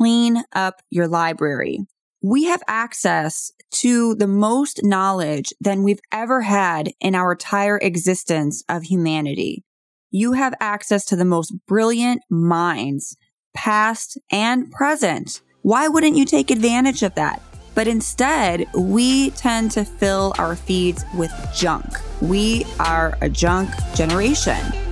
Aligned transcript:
clean 0.00 0.42
up 0.54 0.80
your 0.88 1.06
library. 1.06 1.80
We 2.22 2.44
have 2.44 2.62
access 2.66 3.52
to 3.72 4.14
the 4.14 4.26
most 4.26 4.80
knowledge 4.82 5.52
than 5.60 5.82
we've 5.82 6.00
ever 6.10 6.40
had 6.40 6.90
in 7.00 7.14
our 7.14 7.32
entire 7.32 7.76
existence 7.76 8.64
of 8.66 8.84
humanity. 8.84 9.62
You 10.10 10.32
have 10.32 10.54
access 10.58 11.04
to 11.06 11.16
the 11.16 11.26
most 11.26 11.52
brilliant 11.68 12.22
minds, 12.30 13.14
past 13.52 14.18
and 14.32 14.70
present. 14.70 15.42
Why 15.62 15.86
wouldn't 15.88 16.16
you 16.16 16.24
take 16.24 16.50
advantage 16.50 17.02
of 17.02 17.14
that? 17.16 17.42
But 17.74 17.86
instead, 17.86 18.66
we 18.74 19.30
tend 19.32 19.70
to 19.72 19.84
fill 19.84 20.32
our 20.38 20.56
feeds 20.56 21.04
with 21.14 21.32
junk. 21.54 21.84
We 22.22 22.64
are 22.78 23.18
a 23.20 23.28
junk 23.28 23.70
generation. 23.94 24.89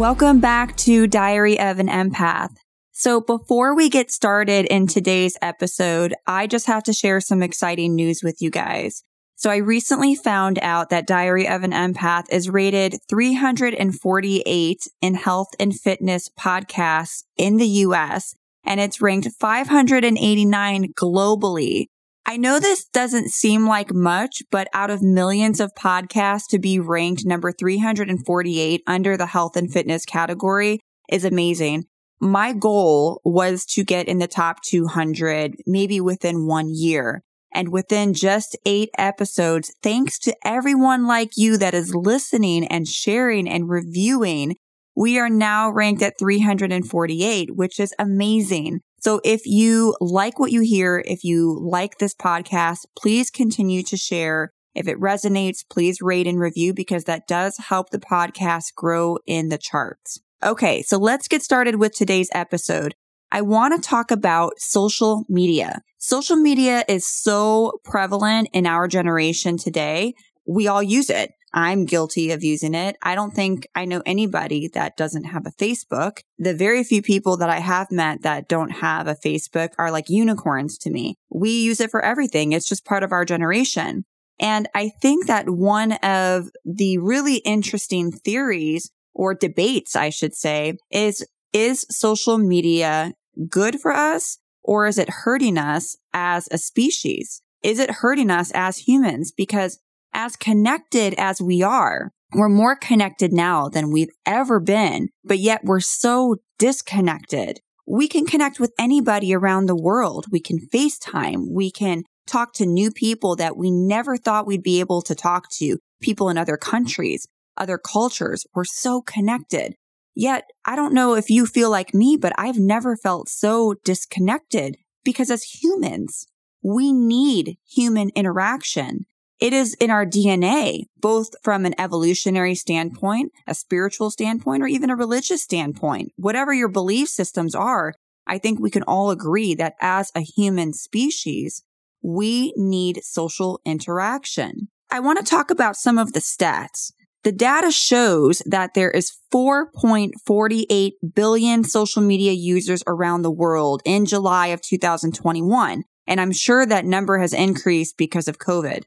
Welcome 0.00 0.40
back 0.40 0.78
to 0.78 1.06
Diary 1.06 1.60
of 1.60 1.78
an 1.78 1.88
Empath. 1.88 2.56
So 2.90 3.20
before 3.20 3.76
we 3.76 3.90
get 3.90 4.10
started 4.10 4.64
in 4.64 4.86
today's 4.86 5.36
episode, 5.42 6.14
I 6.26 6.46
just 6.46 6.66
have 6.68 6.82
to 6.84 6.94
share 6.94 7.20
some 7.20 7.42
exciting 7.42 7.96
news 7.96 8.22
with 8.22 8.40
you 8.40 8.48
guys. 8.48 9.04
So 9.36 9.50
I 9.50 9.56
recently 9.56 10.14
found 10.14 10.58
out 10.62 10.88
that 10.88 11.06
Diary 11.06 11.46
of 11.46 11.64
an 11.64 11.72
Empath 11.72 12.24
is 12.30 12.48
rated 12.48 12.96
348 13.10 14.88
in 15.02 15.14
health 15.16 15.48
and 15.60 15.78
fitness 15.78 16.30
podcasts 16.30 17.24
in 17.36 17.58
the 17.58 17.68
US, 17.68 18.34
and 18.64 18.80
it's 18.80 19.02
ranked 19.02 19.28
589 19.38 20.94
globally. 20.94 21.88
I 22.30 22.36
know 22.36 22.60
this 22.60 22.84
doesn't 22.84 23.30
seem 23.30 23.66
like 23.66 23.92
much, 23.92 24.44
but 24.52 24.68
out 24.72 24.88
of 24.88 25.02
millions 25.02 25.58
of 25.58 25.74
podcasts 25.74 26.46
to 26.50 26.60
be 26.60 26.78
ranked 26.78 27.26
number 27.26 27.50
348 27.50 28.82
under 28.86 29.16
the 29.16 29.26
health 29.26 29.56
and 29.56 29.68
fitness 29.68 30.04
category 30.04 30.78
is 31.10 31.24
amazing. 31.24 31.86
My 32.20 32.52
goal 32.52 33.20
was 33.24 33.64
to 33.70 33.82
get 33.82 34.06
in 34.06 34.18
the 34.18 34.28
top 34.28 34.62
200, 34.62 35.56
maybe 35.66 36.00
within 36.00 36.46
one 36.46 36.72
year. 36.72 37.24
And 37.52 37.72
within 37.72 38.14
just 38.14 38.56
eight 38.64 38.90
episodes, 38.96 39.74
thanks 39.82 40.16
to 40.20 40.36
everyone 40.44 41.08
like 41.08 41.30
you 41.36 41.58
that 41.58 41.74
is 41.74 41.96
listening 41.96 42.64
and 42.64 42.86
sharing 42.86 43.48
and 43.48 43.68
reviewing, 43.68 44.54
we 44.94 45.18
are 45.18 45.28
now 45.28 45.68
ranked 45.68 46.00
at 46.00 46.16
348, 46.16 47.56
which 47.56 47.80
is 47.80 47.92
amazing. 47.98 48.82
So 49.00 49.20
if 49.24 49.46
you 49.46 49.96
like 50.00 50.38
what 50.38 50.52
you 50.52 50.60
hear, 50.60 51.02
if 51.06 51.24
you 51.24 51.58
like 51.62 51.98
this 51.98 52.14
podcast, 52.14 52.80
please 52.96 53.30
continue 53.30 53.82
to 53.84 53.96
share. 53.96 54.52
If 54.74 54.86
it 54.86 55.00
resonates, 55.00 55.64
please 55.68 56.00
rate 56.00 56.26
and 56.26 56.38
review 56.38 56.74
because 56.74 57.04
that 57.04 57.26
does 57.26 57.56
help 57.56 57.90
the 57.90 57.98
podcast 57.98 58.74
grow 58.76 59.18
in 59.26 59.48
the 59.48 59.58
charts. 59.58 60.20
Okay, 60.42 60.82
so 60.82 60.96
let's 60.96 61.28
get 61.28 61.42
started 61.42 61.76
with 61.76 61.92
today's 61.92 62.28
episode. 62.32 62.94
I 63.32 63.42
want 63.42 63.74
to 63.74 63.88
talk 63.88 64.10
about 64.10 64.54
social 64.58 65.24
media. 65.28 65.82
Social 65.98 66.36
media 66.36 66.84
is 66.88 67.06
so 67.06 67.80
prevalent 67.84 68.48
in 68.52 68.66
our 68.66 68.88
generation 68.88 69.56
today. 69.56 70.14
We 70.46 70.66
all 70.66 70.82
use 70.82 71.10
it. 71.10 71.32
I'm 71.52 71.84
guilty 71.84 72.30
of 72.30 72.44
using 72.44 72.74
it. 72.74 72.96
I 73.02 73.14
don't 73.14 73.34
think 73.34 73.66
I 73.74 73.84
know 73.84 74.02
anybody 74.06 74.68
that 74.74 74.96
doesn't 74.96 75.24
have 75.24 75.46
a 75.46 75.52
Facebook. 75.52 76.20
The 76.38 76.54
very 76.54 76.84
few 76.84 77.02
people 77.02 77.36
that 77.38 77.50
I 77.50 77.58
have 77.58 77.90
met 77.90 78.22
that 78.22 78.48
don't 78.48 78.70
have 78.70 79.08
a 79.08 79.16
Facebook 79.16 79.70
are 79.78 79.90
like 79.90 80.08
unicorns 80.08 80.78
to 80.78 80.90
me. 80.90 81.16
We 81.28 81.50
use 81.50 81.80
it 81.80 81.90
for 81.90 82.04
everything. 82.04 82.52
It's 82.52 82.68
just 82.68 82.84
part 82.84 83.02
of 83.02 83.12
our 83.12 83.24
generation. 83.24 84.04
And 84.38 84.68
I 84.74 84.90
think 85.02 85.26
that 85.26 85.50
one 85.50 85.92
of 85.92 86.50
the 86.64 86.98
really 86.98 87.36
interesting 87.36 88.10
theories 88.10 88.90
or 89.12 89.34
debates, 89.34 89.94
I 89.94 90.10
should 90.10 90.34
say, 90.34 90.78
is, 90.90 91.26
is 91.52 91.84
social 91.90 92.38
media 92.38 93.12
good 93.48 93.80
for 93.80 93.92
us 93.92 94.38
or 94.62 94.86
is 94.86 94.98
it 94.98 95.10
hurting 95.10 95.58
us 95.58 95.96
as 96.12 96.48
a 96.50 96.58
species? 96.58 97.42
Is 97.62 97.78
it 97.78 97.90
hurting 97.90 98.30
us 98.30 98.50
as 98.54 98.78
humans? 98.78 99.32
Because 99.32 99.78
as 100.12 100.36
connected 100.36 101.14
as 101.18 101.40
we 101.40 101.62
are, 101.62 102.12
we're 102.32 102.48
more 102.48 102.76
connected 102.76 103.32
now 103.32 103.68
than 103.68 103.90
we've 103.90 104.10
ever 104.24 104.60
been, 104.60 105.08
but 105.24 105.38
yet 105.38 105.62
we're 105.64 105.80
so 105.80 106.36
disconnected. 106.58 107.60
We 107.86 108.06
can 108.06 108.24
connect 108.24 108.60
with 108.60 108.72
anybody 108.78 109.34
around 109.34 109.66
the 109.66 109.80
world. 109.80 110.26
We 110.30 110.40
can 110.40 110.58
FaceTime. 110.72 111.46
We 111.50 111.72
can 111.72 112.04
talk 112.26 112.52
to 112.54 112.66
new 112.66 112.92
people 112.92 113.34
that 113.36 113.56
we 113.56 113.70
never 113.70 114.16
thought 114.16 114.46
we'd 114.46 114.62
be 114.62 114.78
able 114.78 115.02
to 115.02 115.14
talk 115.14 115.50
to, 115.54 115.78
people 116.00 116.28
in 116.28 116.38
other 116.38 116.56
countries, 116.56 117.26
other 117.56 117.78
cultures. 117.78 118.46
We're 118.54 118.64
so 118.64 119.02
connected. 119.02 119.74
Yet, 120.14 120.44
I 120.64 120.76
don't 120.76 120.94
know 120.94 121.14
if 121.14 121.30
you 121.30 121.46
feel 121.46 121.70
like 121.70 121.94
me, 121.94 122.16
but 122.16 122.32
I've 122.38 122.58
never 122.58 122.96
felt 122.96 123.28
so 123.28 123.74
disconnected 123.84 124.76
because 125.04 125.30
as 125.30 125.42
humans, 125.42 126.26
we 126.62 126.92
need 126.92 127.56
human 127.68 128.10
interaction. 128.14 129.06
It 129.40 129.54
is 129.54 129.74
in 129.74 129.90
our 129.90 130.04
DNA, 130.04 130.84
both 131.00 131.30
from 131.42 131.64
an 131.64 131.74
evolutionary 131.80 132.54
standpoint, 132.54 133.32
a 133.46 133.54
spiritual 133.54 134.10
standpoint, 134.10 134.62
or 134.62 134.66
even 134.66 134.90
a 134.90 134.96
religious 134.96 135.42
standpoint. 135.42 136.12
Whatever 136.16 136.52
your 136.52 136.68
belief 136.68 137.08
systems 137.08 137.54
are, 137.54 137.94
I 138.26 138.36
think 138.36 138.60
we 138.60 138.70
can 138.70 138.82
all 138.82 139.10
agree 139.10 139.54
that 139.54 139.74
as 139.80 140.12
a 140.14 140.20
human 140.20 140.74
species, 140.74 141.64
we 142.02 142.52
need 142.54 143.02
social 143.02 143.60
interaction. 143.64 144.68
I 144.90 145.00
want 145.00 145.18
to 145.18 145.24
talk 145.24 145.50
about 145.50 145.76
some 145.76 145.98
of 145.98 146.12
the 146.12 146.20
stats. 146.20 146.92
The 147.22 147.32
data 147.32 147.70
shows 147.70 148.42
that 148.46 148.74
there 148.74 148.90
is 148.90 149.12
4.48 149.32 150.92
billion 151.14 151.64
social 151.64 152.02
media 152.02 152.32
users 152.32 152.82
around 152.86 153.22
the 153.22 153.30
world 153.30 153.82
in 153.84 154.06
July 154.06 154.48
of 154.48 154.60
2021. 154.62 155.84
And 156.06 156.20
I'm 156.20 156.32
sure 156.32 156.66
that 156.66 156.84
number 156.84 157.18
has 157.18 157.32
increased 157.32 157.96
because 157.96 158.26
of 158.26 158.38
COVID. 158.38 158.84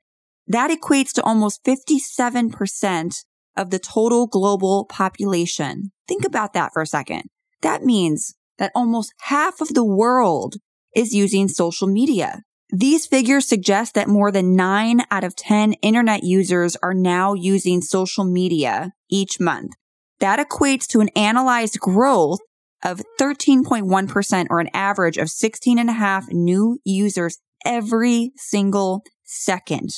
That 0.47 0.71
equates 0.71 1.11
to 1.13 1.23
almost 1.23 1.63
57% 1.63 3.25
of 3.55 3.69
the 3.69 3.79
total 3.79 4.27
global 4.27 4.85
population. 4.85 5.91
Think 6.07 6.25
about 6.25 6.53
that 6.53 6.71
for 6.73 6.81
a 6.81 6.87
second. 6.87 7.23
That 7.61 7.83
means 7.83 8.35
that 8.57 8.71
almost 8.75 9.13
half 9.21 9.61
of 9.61 9.73
the 9.73 9.85
world 9.85 10.55
is 10.95 11.13
using 11.13 11.47
social 11.47 11.87
media. 11.87 12.41
These 12.69 13.05
figures 13.05 13.47
suggest 13.47 13.93
that 13.93 14.07
more 14.07 14.31
than 14.31 14.55
9 14.55 15.01
out 15.11 15.23
of 15.23 15.35
10 15.35 15.73
internet 15.73 16.23
users 16.23 16.75
are 16.81 16.93
now 16.93 17.33
using 17.33 17.81
social 17.81 18.23
media 18.25 18.91
each 19.09 19.39
month. 19.39 19.73
That 20.19 20.39
equates 20.39 20.87
to 20.87 20.99
an 20.99 21.09
analyzed 21.15 21.79
growth 21.79 22.39
of 22.83 23.01
13.1% 23.19 24.47
or 24.49 24.59
an 24.59 24.69
average 24.73 25.17
of 25.17 25.29
16 25.29 25.79
and 25.79 25.89
a 25.89 25.93
half 25.93 26.27
new 26.29 26.79
users 26.83 27.37
every 27.65 28.31
single 28.35 29.03
second. 29.23 29.91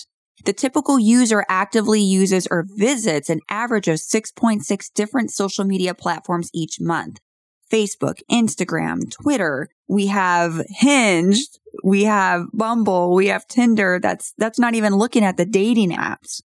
The 0.45 0.53
typical 0.53 0.99
user 0.99 1.43
actively 1.49 2.01
uses 2.01 2.47
or 2.51 2.67
visits 2.67 3.31
an 3.31 3.39
average 3.49 3.87
of 3.87 3.95
6.6 3.95 4.93
different 4.93 5.31
social 5.31 5.65
media 5.65 5.95
platforms 5.95 6.51
each 6.53 6.79
month. 6.79 7.19
Facebook, 7.71 8.21
Instagram, 8.31 9.09
Twitter. 9.11 9.69
We 9.87 10.05
have 10.07 10.63
Hinge. 10.69 11.39
We 11.83 12.03
have 12.03 12.45
Bumble. 12.53 13.15
We 13.15 13.27
have 13.27 13.47
Tinder. 13.47 13.99
That's, 13.99 14.33
that's 14.37 14.59
not 14.59 14.75
even 14.75 14.93
looking 14.93 15.23
at 15.23 15.37
the 15.37 15.47
dating 15.47 15.91
apps. 15.91 16.41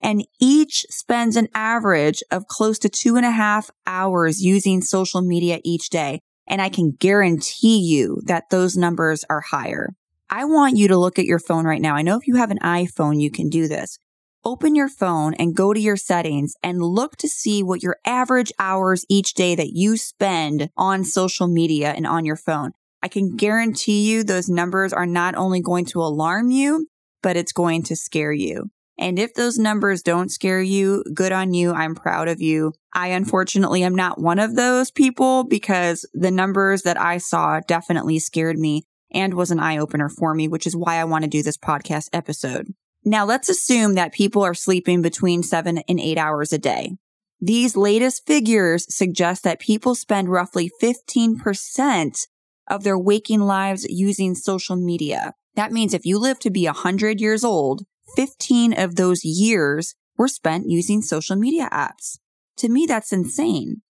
And 0.00 0.26
each 0.40 0.86
spends 0.88 1.36
an 1.36 1.48
average 1.54 2.22
of 2.30 2.46
close 2.46 2.78
to 2.80 2.88
two 2.88 3.16
and 3.16 3.26
a 3.26 3.30
half 3.30 3.70
hours 3.86 4.42
using 4.42 4.80
social 4.80 5.20
media 5.20 5.60
each 5.62 5.90
day. 5.90 6.20
And 6.48 6.62
I 6.62 6.70
can 6.70 6.96
guarantee 6.98 7.78
you 7.78 8.22
that 8.24 8.50
those 8.50 8.78
numbers 8.78 9.24
are 9.28 9.42
higher. 9.42 9.94
I 10.34 10.46
want 10.46 10.78
you 10.78 10.88
to 10.88 10.96
look 10.96 11.18
at 11.18 11.26
your 11.26 11.38
phone 11.38 11.66
right 11.66 11.80
now. 11.82 11.94
I 11.94 12.00
know 12.00 12.16
if 12.16 12.26
you 12.26 12.36
have 12.36 12.50
an 12.50 12.58
iPhone, 12.60 13.20
you 13.20 13.30
can 13.30 13.50
do 13.50 13.68
this. 13.68 13.98
Open 14.46 14.74
your 14.74 14.88
phone 14.88 15.34
and 15.34 15.54
go 15.54 15.74
to 15.74 15.78
your 15.78 15.98
settings 15.98 16.54
and 16.62 16.80
look 16.80 17.18
to 17.18 17.28
see 17.28 17.62
what 17.62 17.82
your 17.82 17.98
average 18.06 18.50
hours 18.58 19.04
each 19.10 19.34
day 19.34 19.54
that 19.54 19.74
you 19.74 19.98
spend 19.98 20.70
on 20.74 21.04
social 21.04 21.48
media 21.48 21.90
and 21.90 22.06
on 22.06 22.24
your 22.24 22.36
phone. 22.36 22.70
I 23.02 23.08
can 23.08 23.36
guarantee 23.36 24.10
you 24.10 24.24
those 24.24 24.48
numbers 24.48 24.94
are 24.94 25.04
not 25.04 25.34
only 25.34 25.60
going 25.60 25.84
to 25.86 26.00
alarm 26.00 26.50
you, 26.50 26.86
but 27.22 27.36
it's 27.36 27.52
going 27.52 27.82
to 27.82 27.94
scare 27.94 28.32
you. 28.32 28.70
And 28.98 29.18
if 29.18 29.34
those 29.34 29.58
numbers 29.58 30.02
don't 30.02 30.30
scare 30.30 30.62
you, 30.62 31.04
good 31.12 31.32
on 31.32 31.52
you. 31.52 31.72
I'm 31.74 31.94
proud 31.94 32.28
of 32.28 32.40
you. 32.40 32.72
I 32.94 33.08
unfortunately 33.08 33.82
am 33.82 33.94
not 33.94 34.18
one 34.18 34.38
of 34.38 34.56
those 34.56 34.90
people 34.90 35.44
because 35.44 36.08
the 36.14 36.30
numbers 36.30 36.82
that 36.82 36.98
I 36.98 37.18
saw 37.18 37.60
definitely 37.60 38.18
scared 38.18 38.58
me 38.58 38.86
and 39.12 39.34
was 39.34 39.50
an 39.50 39.60
eye 39.60 39.78
opener 39.78 40.08
for 40.08 40.34
me, 40.34 40.48
which 40.48 40.66
is 40.66 40.76
why 40.76 40.96
I 40.96 41.04
want 41.04 41.24
to 41.24 41.30
do 41.30 41.42
this 41.42 41.56
podcast 41.56 42.08
episode. 42.12 42.68
Now 43.04 43.24
let's 43.24 43.48
assume 43.48 43.94
that 43.94 44.12
people 44.12 44.42
are 44.42 44.54
sleeping 44.54 45.02
between 45.02 45.42
seven 45.42 45.78
and 45.88 45.98
eight 45.98 46.18
hours 46.18 46.52
a 46.52 46.58
day. 46.58 46.96
These 47.40 47.76
latest 47.76 48.24
figures 48.26 48.86
suggest 48.94 49.42
that 49.42 49.58
people 49.58 49.96
spend 49.96 50.28
roughly 50.28 50.70
15% 50.80 52.26
of 52.70 52.84
their 52.84 52.98
waking 52.98 53.40
lives 53.40 53.84
using 53.88 54.36
social 54.36 54.76
media. 54.76 55.34
That 55.56 55.72
means 55.72 55.92
if 55.92 56.06
you 56.06 56.18
live 56.18 56.38
to 56.40 56.50
be 56.50 56.66
100 56.66 57.20
years 57.20 57.42
old, 57.42 57.82
15 58.16 58.78
of 58.78 58.94
those 58.94 59.24
years 59.24 59.96
were 60.16 60.28
spent 60.28 60.68
using 60.68 61.02
social 61.02 61.36
media 61.36 61.68
apps. 61.72 62.18
To 62.58 62.68
me, 62.68 62.86
that's 62.86 63.12
insane. 63.12 63.82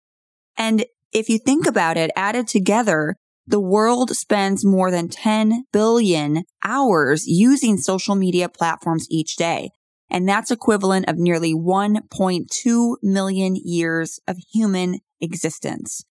And 0.56 0.84
if 1.12 1.28
you 1.28 1.38
think 1.38 1.66
about 1.66 1.96
it, 1.96 2.12
added 2.14 2.46
together, 2.46 3.16
the 3.50 3.60
world 3.60 4.14
spends 4.14 4.64
more 4.64 4.92
than 4.92 5.08
10 5.08 5.64
billion 5.72 6.44
hours 6.64 7.26
using 7.26 7.76
social 7.76 8.14
media 8.14 8.48
platforms 8.48 9.08
each 9.10 9.34
day. 9.34 9.70
And 10.08 10.28
that's 10.28 10.52
equivalent 10.52 11.08
of 11.08 11.18
nearly 11.18 11.52
1.2 11.52 12.96
million 13.02 13.56
years 13.56 14.20
of 14.28 14.38
human 14.52 15.00
existence. 15.20 16.04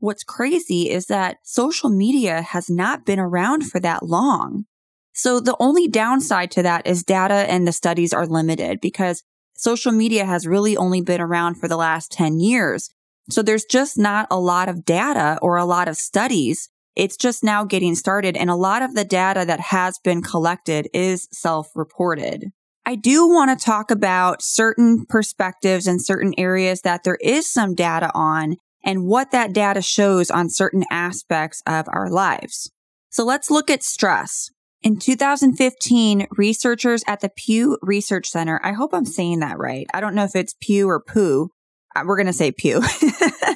What's 0.00 0.24
crazy 0.24 0.90
is 0.90 1.06
that 1.06 1.36
social 1.44 1.90
media 1.90 2.42
has 2.42 2.68
not 2.68 3.06
been 3.06 3.20
around 3.20 3.70
for 3.70 3.78
that 3.78 4.02
long. 4.02 4.64
So 5.12 5.38
the 5.38 5.56
only 5.60 5.86
downside 5.86 6.50
to 6.52 6.62
that 6.64 6.88
is 6.88 7.04
data 7.04 7.34
and 7.34 7.68
the 7.68 7.72
studies 7.72 8.12
are 8.12 8.26
limited 8.26 8.80
because 8.80 9.22
social 9.54 9.92
media 9.92 10.24
has 10.24 10.44
really 10.44 10.76
only 10.76 11.02
been 11.02 11.20
around 11.20 11.54
for 11.54 11.68
the 11.68 11.76
last 11.76 12.10
10 12.10 12.40
years. 12.40 12.90
So 13.28 13.42
there's 13.42 13.64
just 13.64 13.96
not 13.96 14.26
a 14.28 14.40
lot 14.40 14.68
of 14.68 14.84
data 14.84 15.38
or 15.40 15.56
a 15.56 15.64
lot 15.64 15.86
of 15.86 15.96
studies. 15.96 16.68
It's 16.96 17.16
just 17.16 17.44
now 17.44 17.64
getting 17.64 17.94
started. 17.94 18.36
And 18.36 18.50
a 18.50 18.56
lot 18.56 18.82
of 18.82 18.94
the 18.94 19.04
data 19.04 19.44
that 19.46 19.60
has 19.60 19.98
been 20.02 20.22
collected 20.22 20.88
is 20.92 21.28
self 21.32 21.68
reported. 21.74 22.46
I 22.86 22.96
do 22.96 23.28
want 23.28 23.56
to 23.56 23.64
talk 23.64 23.90
about 23.90 24.42
certain 24.42 25.06
perspectives 25.06 25.86
and 25.86 26.02
certain 26.02 26.34
areas 26.38 26.80
that 26.80 27.04
there 27.04 27.18
is 27.20 27.48
some 27.48 27.74
data 27.74 28.10
on 28.14 28.56
and 28.84 29.04
what 29.04 29.30
that 29.30 29.52
data 29.52 29.82
shows 29.82 30.30
on 30.30 30.48
certain 30.48 30.84
aspects 30.90 31.62
of 31.66 31.86
our 31.88 32.08
lives. 32.08 32.70
So 33.10 33.24
let's 33.24 33.50
look 33.50 33.70
at 33.70 33.82
stress. 33.82 34.50
In 34.82 34.98
2015, 34.98 36.26
researchers 36.30 37.04
at 37.06 37.20
the 37.20 37.28
Pew 37.28 37.76
Research 37.82 38.28
Center, 38.28 38.60
I 38.64 38.72
hope 38.72 38.94
I'm 38.94 39.04
saying 39.04 39.40
that 39.40 39.58
right. 39.58 39.86
I 39.92 40.00
don't 40.00 40.14
know 40.14 40.24
if 40.24 40.34
it's 40.34 40.54
Pew 40.58 40.88
or 40.88 41.00
Pooh. 41.00 41.50
Uh, 41.94 42.04
we're 42.06 42.16
going 42.16 42.26
to 42.26 42.32
say 42.32 42.50
Pew. 42.50 42.80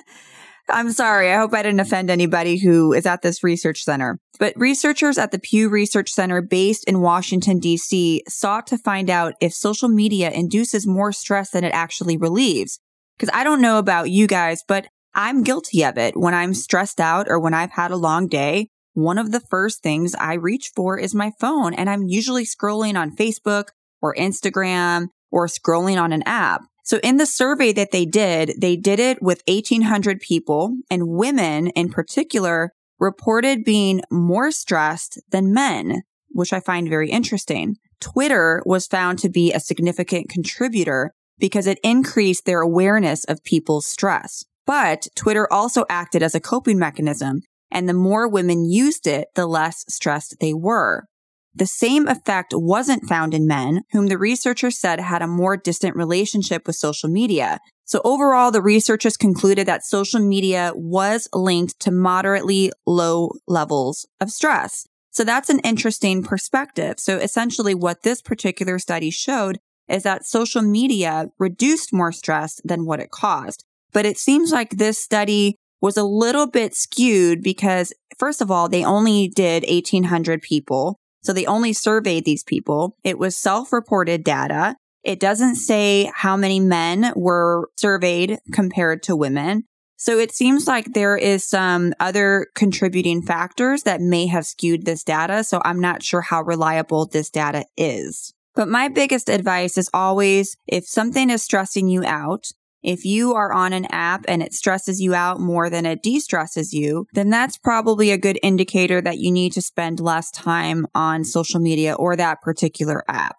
I'm 0.68 0.92
sorry. 0.92 1.30
I 1.30 1.36
hope 1.36 1.52
I 1.52 1.62
didn't 1.62 1.80
offend 1.80 2.10
anybody 2.10 2.58
who 2.58 2.92
is 2.92 3.04
at 3.04 3.22
this 3.22 3.44
research 3.44 3.82
center. 3.82 4.18
But 4.38 4.54
researchers 4.56 5.18
at 5.18 5.30
the 5.30 5.38
Pew 5.38 5.68
Research 5.68 6.10
Center 6.10 6.40
based 6.40 6.84
in 6.88 7.00
Washington, 7.00 7.58
D.C. 7.58 8.22
sought 8.28 8.66
to 8.68 8.78
find 8.78 9.10
out 9.10 9.34
if 9.40 9.52
social 9.52 9.88
media 9.88 10.30
induces 10.30 10.86
more 10.86 11.12
stress 11.12 11.50
than 11.50 11.64
it 11.64 11.74
actually 11.74 12.16
relieves. 12.16 12.80
Because 13.16 13.30
I 13.34 13.44
don't 13.44 13.60
know 13.60 13.78
about 13.78 14.10
you 14.10 14.26
guys, 14.26 14.62
but 14.66 14.86
I'm 15.14 15.42
guilty 15.42 15.84
of 15.84 15.98
it. 15.98 16.16
When 16.16 16.34
I'm 16.34 16.54
stressed 16.54 16.98
out 16.98 17.26
or 17.28 17.38
when 17.38 17.54
I've 17.54 17.72
had 17.72 17.90
a 17.90 17.96
long 17.96 18.26
day, 18.26 18.68
one 18.94 19.18
of 19.18 19.32
the 19.32 19.40
first 19.40 19.82
things 19.82 20.14
I 20.14 20.34
reach 20.34 20.70
for 20.74 20.98
is 20.98 21.14
my 21.14 21.32
phone. 21.38 21.74
And 21.74 21.90
I'm 21.90 22.08
usually 22.08 22.44
scrolling 22.44 22.96
on 22.96 23.14
Facebook 23.14 23.66
or 24.00 24.14
Instagram 24.14 25.08
or 25.30 25.46
scrolling 25.46 26.00
on 26.00 26.12
an 26.12 26.22
app. 26.26 26.62
So 26.84 27.00
in 27.02 27.16
the 27.16 27.26
survey 27.26 27.72
that 27.72 27.92
they 27.92 28.04
did, 28.04 28.52
they 28.60 28.76
did 28.76 29.00
it 29.00 29.22
with 29.22 29.42
1800 29.48 30.20
people 30.20 30.76
and 30.90 31.08
women 31.08 31.68
in 31.68 31.88
particular 31.88 32.72
reported 33.00 33.64
being 33.64 34.02
more 34.10 34.50
stressed 34.50 35.18
than 35.30 35.54
men, 35.54 36.02
which 36.28 36.52
I 36.52 36.60
find 36.60 36.88
very 36.88 37.10
interesting. 37.10 37.76
Twitter 38.00 38.62
was 38.66 38.86
found 38.86 39.18
to 39.20 39.30
be 39.30 39.50
a 39.50 39.60
significant 39.60 40.28
contributor 40.28 41.14
because 41.38 41.66
it 41.66 41.80
increased 41.82 42.44
their 42.44 42.60
awareness 42.60 43.24
of 43.24 43.42
people's 43.44 43.86
stress. 43.86 44.44
But 44.66 45.08
Twitter 45.16 45.50
also 45.50 45.86
acted 45.88 46.22
as 46.22 46.34
a 46.34 46.40
coping 46.40 46.78
mechanism 46.78 47.40
and 47.70 47.88
the 47.88 47.94
more 47.94 48.28
women 48.28 48.70
used 48.70 49.06
it, 49.06 49.28
the 49.34 49.46
less 49.46 49.84
stressed 49.88 50.36
they 50.38 50.54
were. 50.54 51.06
The 51.54 51.66
same 51.66 52.08
effect 52.08 52.52
wasn't 52.52 53.08
found 53.08 53.32
in 53.32 53.46
men, 53.46 53.82
whom 53.92 54.08
the 54.08 54.18
researchers 54.18 54.78
said 54.78 54.98
had 54.98 55.22
a 55.22 55.28
more 55.28 55.56
distant 55.56 55.94
relationship 55.94 56.66
with 56.66 56.76
social 56.76 57.08
media. 57.08 57.60
So 57.84 58.00
overall, 58.04 58.50
the 58.50 58.62
researchers 58.62 59.16
concluded 59.16 59.66
that 59.66 59.84
social 59.84 60.20
media 60.20 60.72
was 60.74 61.28
linked 61.32 61.78
to 61.80 61.90
moderately 61.90 62.72
low 62.86 63.32
levels 63.46 64.06
of 64.20 64.30
stress. 64.30 64.86
So 65.10 65.22
that's 65.22 65.50
an 65.50 65.60
interesting 65.60 66.24
perspective. 66.24 66.98
So 66.98 67.18
essentially 67.18 67.74
what 67.74 68.02
this 68.02 68.20
particular 68.20 68.80
study 68.80 69.10
showed 69.10 69.60
is 69.88 70.02
that 70.02 70.24
social 70.24 70.62
media 70.62 71.26
reduced 71.38 71.92
more 71.92 72.10
stress 72.10 72.60
than 72.64 72.84
what 72.84 73.00
it 73.00 73.10
caused. 73.10 73.64
But 73.92 74.06
it 74.06 74.18
seems 74.18 74.50
like 74.50 74.70
this 74.70 74.98
study 74.98 75.56
was 75.80 75.96
a 75.96 76.02
little 76.02 76.48
bit 76.48 76.74
skewed 76.74 77.42
because, 77.42 77.92
first 78.18 78.40
of 78.40 78.50
all, 78.50 78.68
they 78.68 78.84
only 78.84 79.28
did 79.28 79.62
1,800 79.68 80.42
people. 80.42 80.98
So 81.24 81.32
they 81.32 81.46
only 81.46 81.72
surveyed 81.72 82.24
these 82.24 82.44
people. 82.44 82.96
It 83.02 83.18
was 83.18 83.36
self 83.36 83.72
reported 83.72 84.24
data. 84.24 84.76
It 85.02 85.20
doesn't 85.20 85.56
say 85.56 86.10
how 86.14 86.36
many 86.36 86.60
men 86.60 87.12
were 87.16 87.68
surveyed 87.76 88.38
compared 88.52 89.02
to 89.04 89.16
women. 89.16 89.64
So 89.96 90.18
it 90.18 90.32
seems 90.32 90.66
like 90.66 90.92
there 90.92 91.16
is 91.16 91.48
some 91.48 91.94
other 92.00 92.48
contributing 92.54 93.22
factors 93.22 93.84
that 93.84 94.00
may 94.00 94.26
have 94.26 94.44
skewed 94.44 94.84
this 94.84 95.04
data. 95.04 95.44
So 95.44 95.62
I'm 95.64 95.80
not 95.80 96.02
sure 96.02 96.20
how 96.20 96.42
reliable 96.42 97.06
this 97.06 97.30
data 97.30 97.64
is. 97.76 98.34
But 98.54 98.68
my 98.68 98.88
biggest 98.88 99.28
advice 99.28 99.78
is 99.78 99.90
always 99.94 100.56
if 100.66 100.86
something 100.86 101.30
is 101.30 101.42
stressing 101.42 101.88
you 101.88 102.04
out, 102.04 102.48
if 102.84 103.04
you 103.04 103.34
are 103.34 103.52
on 103.52 103.72
an 103.72 103.86
app 103.86 104.24
and 104.28 104.42
it 104.42 104.52
stresses 104.52 105.00
you 105.00 105.14
out 105.14 105.40
more 105.40 105.70
than 105.70 105.86
it 105.86 106.02
de-stresses 106.02 106.72
you, 106.72 107.06
then 107.14 107.30
that's 107.30 107.56
probably 107.56 108.10
a 108.10 108.18
good 108.18 108.38
indicator 108.42 109.00
that 109.00 109.18
you 109.18 109.32
need 109.32 109.52
to 109.52 109.62
spend 109.62 110.00
less 110.00 110.30
time 110.30 110.86
on 110.94 111.24
social 111.24 111.60
media 111.60 111.94
or 111.94 112.14
that 112.14 112.42
particular 112.42 113.02
app. 113.08 113.36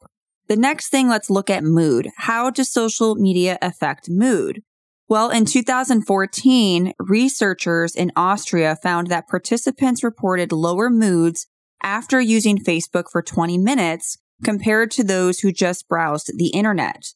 The 0.47 0.55
next 0.55 0.89
thing, 0.89 1.07
let's 1.07 1.29
look 1.29 1.49
at 1.49 1.63
mood. 1.63 2.09
How 2.17 2.49
does 2.49 2.69
social 2.69 3.15
media 3.15 3.57
affect 3.61 4.09
mood? 4.09 4.61
Well, 5.07 5.29
in 5.29 5.45
2014, 5.45 6.93
researchers 6.99 7.95
in 7.95 8.11
Austria 8.15 8.75
found 8.81 9.07
that 9.07 9.27
participants 9.27 10.03
reported 10.03 10.51
lower 10.51 10.89
moods 10.89 11.47
after 11.83 12.19
using 12.19 12.57
Facebook 12.57 13.05
for 13.11 13.21
20 13.21 13.59
minutes 13.59 14.17
compared 14.43 14.91
to 14.91 15.03
those 15.03 15.39
who 15.39 15.51
just 15.51 15.87
browsed 15.87 16.31
the 16.37 16.47
internet. 16.47 17.13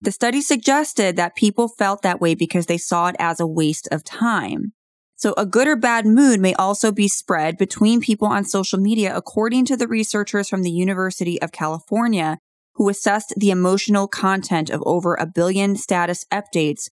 The 0.00 0.12
study 0.12 0.40
suggested 0.40 1.16
that 1.16 1.34
people 1.34 1.68
felt 1.68 2.02
that 2.02 2.20
way 2.20 2.34
because 2.34 2.66
they 2.66 2.78
saw 2.78 3.08
it 3.08 3.16
as 3.18 3.40
a 3.40 3.46
waste 3.46 3.88
of 3.90 4.04
time. 4.04 4.72
So 5.16 5.34
a 5.36 5.44
good 5.44 5.66
or 5.66 5.74
bad 5.74 6.06
mood 6.06 6.38
may 6.38 6.54
also 6.54 6.92
be 6.92 7.08
spread 7.08 7.58
between 7.58 8.00
people 8.00 8.28
on 8.28 8.44
social 8.44 8.78
media, 8.78 9.16
according 9.16 9.64
to 9.66 9.76
the 9.76 9.88
researchers 9.88 10.48
from 10.48 10.62
the 10.62 10.70
University 10.70 11.42
of 11.42 11.50
California, 11.50 12.38
who 12.74 12.88
assessed 12.88 13.34
the 13.36 13.50
emotional 13.50 14.06
content 14.06 14.70
of 14.70 14.80
over 14.86 15.14
a 15.14 15.26
billion 15.26 15.74
status 15.74 16.24
updates 16.32 16.88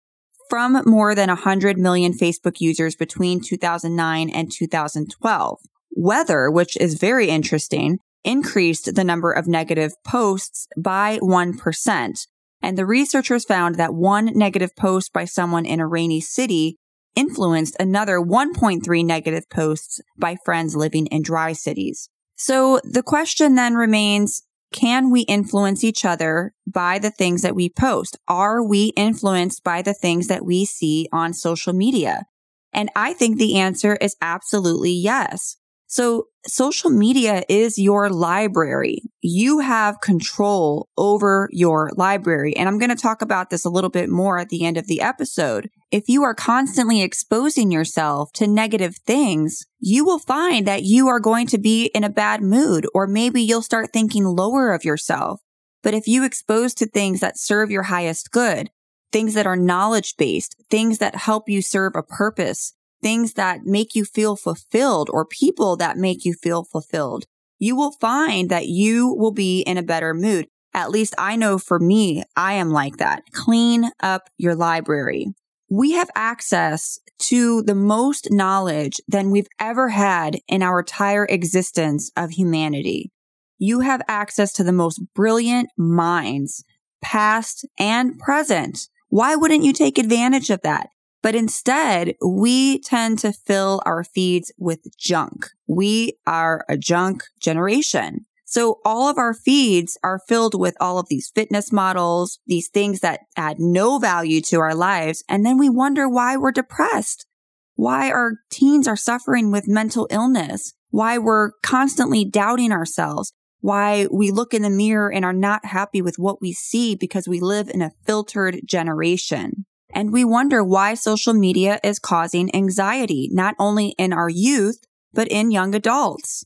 from 0.51 0.83
more 0.85 1.15
than 1.15 1.29
100 1.29 1.79
million 1.79 2.13
Facebook 2.13 2.61
users 2.61 2.97
between 2.97 3.41
2009 3.41 4.29
and 4.31 4.51
2012. 4.51 5.61
Weather, 5.93 6.51
which 6.51 6.77
is 6.79 6.95
very 6.95 7.29
interesting, 7.29 7.99
increased 8.25 8.97
the 8.97 9.05
number 9.05 9.31
of 9.31 9.47
negative 9.47 9.93
posts 10.05 10.67
by 10.77 11.21
1%, 11.23 12.27
and 12.63 12.77
the 12.77 12.87
researchers 12.87 13.45
found 13.45 13.77
that 13.77 13.95
one 13.95 14.27
negative 14.35 14.75
post 14.77 15.13
by 15.13 15.25
someone 15.25 15.67
in 15.67 15.81
a 15.81 15.87
rainy 15.87 16.21
city 16.21 16.77
influenced 17.15 17.77
another 17.81 18.19
1.3 18.19 19.05
negative 19.05 19.49
posts 19.49 20.01
by 20.19 20.37
friends 20.45 20.77
living 20.77 21.07
in 21.07 21.23
dry 21.23 21.53
cities. 21.53 22.09
So 22.37 22.81
the 22.85 23.03
question 23.03 23.55
then 23.55 23.75
remains, 23.75 24.43
can 24.73 25.11
we 25.11 25.23
influence 25.23 25.83
each 25.85 26.05
other 26.05 26.53
by 26.67 26.99
the 26.99 27.11
things 27.11 27.43
that 27.43 27.55
we 27.55 27.71
post? 27.71 28.19
Are 28.29 28.63
we 28.63 28.93
influenced 28.97 29.65
by 29.65 29.81
the 29.81 29.95
things 29.95 30.29
that 30.29 30.45
we 30.45 30.65
see 30.65 31.09
on 31.13 31.33
social 31.33 31.73
media? 31.73 32.25
And 32.73 32.91
I 32.95 33.15
think 33.15 33.39
the 33.39 33.57
answer 33.59 33.97
is 33.97 34.17
absolutely 34.21 34.91
yes. 34.91 35.57
So 35.89 36.27
social 36.47 36.91
media 36.91 37.45
is 37.49 37.79
your 37.79 38.11
library. 38.11 39.03
You 39.21 39.61
have 39.61 40.01
control 40.01 40.89
over 40.97 41.49
your 41.53 41.91
library. 41.97 42.57
And 42.57 42.69
I'm 42.69 42.79
going 42.79 42.91
to 42.91 42.97
talk 42.97 43.23
about 43.23 43.51
this 43.51 43.65
a 43.65 43.71
little 43.71 43.91
bit 43.91 44.09
more 44.09 44.39
at 44.39 44.49
the 44.49 44.65
end 44.65 44.77
of 44.77 44.89
the 44.89 45.01
episode. 45.01 45.71
If 45.93 46.09
you 46.09 46.25
are 46.25 46.35
constantly 46.35 47.03
exposing 47.03 47.71
yourself 47.71 48.33
to 48.35 48.47
negative 48.47 48.97
things, 49.07 49.67
you 49.79 50.05
will 50.05 50.19
find 50.19 50.67
that 50.67 50.83
you 50.83 51.07
are 51.09 51.21
going 51.21 51.47
to 51.49 51.59
be 51.59 51.87
in 51.95 52.03
a 52.03 52.11
bad 52.11 52.43
mood, 52.43 52.87
or 52.93 53.07
maybe 53.07 53.41
you'll 53.41 53.63
start 53.63 53.93
thinking 53.93 54.25
lower 54.25 54.73
of 54.73 54.85
yourself. 54.85 55.41
But 55.83 55.95
if 55.95 56.09
you 56.09 56.25
expose 56.25 56.75
to 56.75 56.87
things 56.87 57.21
that 57.21 57.39
serve 57.39 57.71
your 57.71 57.85
highest 57.85 58.33
good, 58.33 58.71
things 59.13 59.35
that 59.35 59.47
are 59.47 59.57
knowledge 59.57 60.17
based, 60.17 60.57
things 60.69 60.99
that 60.99 61.15
help 61.15 61.49
you 61.49 61.63
serve 61.63 61.93
a 61.95 62.03
purpose, 62.03 62.75
things 63.03 63.35
that 63.35 63.65
make 63.65 63.95
you 63.95 64.05
feel 64.05 64.37
fulfilled 64.37 65.09
or 65.13 65.25
people 65.25 65.77
that 65.77 65.97
make 65.97 66.25
you 66.25 66.35
feel 66.35 66.65
fulfilled, 66.65 67.27
you 67.59 67.77
will 67.77 67.93
find 67.93 68.51
that 68.51 68.67
you 68.67 69.15
will 69.15 69.33
be 69.33 69.61
in 69.61 69.79
a 69.79 69.83
better 69.83 70.13
mood. 70.15 70.49
At 70.75 70.91
least 70.91 71.15
I 71.17 71.37
know 71.37 71.59
for 71.59 71.79
me, 71.79 72.23
I 72.37 72.55
am 72.55 72.71
like 72.71 72.99
that. 72.99 73.23
Clean 73.33 73.91
up 74.03 74.29
your 74.37 74.55
library. 74.55 75.29
We 75.71 75.93
have 75.93 76.11
access 76.15 77.01
to 77.19 77.63
the 77.63 77.75
most 77.75 78.29
knowledge 78.31 79.01
than 79.09 79.31
we've 79.31 79.49
ever 79.59 79.89
had 79.89 80.39
in 80.47 80.63
our 80.63 80.81
entire 80.81 81.25
existence 81.25 82.11
of 82.17 82.31
humanity. 82.31 83.11
You 83.59 83.81
have 83.81 84.03
access 84.07 84.53
to 84.55 84.65
the 84.65 84.73
most 84.73 85.01
brilliant 85.15 85.71
minds, 85.79 86.63
past 87.01 87.67
and 87.79 88.19
present. 88.19 88.89
Why 89.09 89.35
wouldn't 89.35 89.65
you 89.65 89.73
take 89.73 89.99
advantage 89.99 90.51
of 90.51 90.61
that? 90.63 90.91
But 91.27 91.35
instead, 91.35 92.15
we 92.25 92.79
tend 92.83 93.19
to 93.19 93.33
fill 93.33 93.83
our 93.85 94.05
feeds 94.05 94.53
with 94.59 94.97
junk. 94.97 95.49
We 95.67 96.19
are 96.25 96.65
a 96.69 96.77
junk 96.77 97.25
generation. 97.41 98.27
So 98.45 98.79
all 98.85 99.09
of 99.09 99.19
our 99.19 99.35
feeds 99.35 99.99
are 100.05 100.21
filled 100.29 100.57
with 100.57 100.77
all 100.79 101.01
of 101.01 101.09
these 101.09 101.33
fitness 101.35 101.73
models, 101.73 102.39
these 102.47 102.69
things 102.69 103.01
that 103.01 103.23
add 103.37 103.59
no 103.59 103.99
value 103.99 104.41
to 104.43 104.61
our 104.61 104.73
lives. 104.73 105.25
And 105.29 105.45
then 105.45 105.59
we 105.59 105.69
wonder 105.69 106.09
why 106.09 106.37
we're 106.37 106.53
depressed, 106.53 107.27
why 107.75 108.09
our 108.09 108.35
teens 108.49 108.87
are 108.87 108.95
suffering 108.95 109.51
with 109.51 109.67
mental 109.67 110.07
illness, 110.13 110.75
why 110.91 111.19
we're 111.19 111.51
constantly 111.61 112.25
doubting 112.25 112.71
ourselves, 112.71 113.33
why 113.59 114.07
we 114.13 114.31
look 114.31 114.55
in 114.55 114.63
the 114.63 114.71
mirror 114.71 115.13
and 115.13 115.25
are 115.25 115.33
not 115.33 115.65
happy 115.65 116.01
with 116.01 116.21
what 116.21 116.41
we 116.41 116.53
see 116.53 116.95
because 116.95 117.27
we 117.27 117.41
live 117.41 117.69
in 117.69 117.83
a 117.83 117.91
filtered 118.05 118.61
generation. 118.65 119.67
And 119.93 120.13
we 120.13 120.25
wonder 120.25 120.63
why 120.63 120.95
social 120.95 121.33
media 121.33 121.79
is 121.83 121.99
causing 121.99 122.55
anxiety, 122.55 123.29
not 123.33 123.55
only 123.59 123.95
in 123.99 124.13
our 124.13 124.29
youth, 124.29 124.79
but 125.13 125.29
in 125.29 125.51
young 125.51 125.75
adults. 125.75 126.45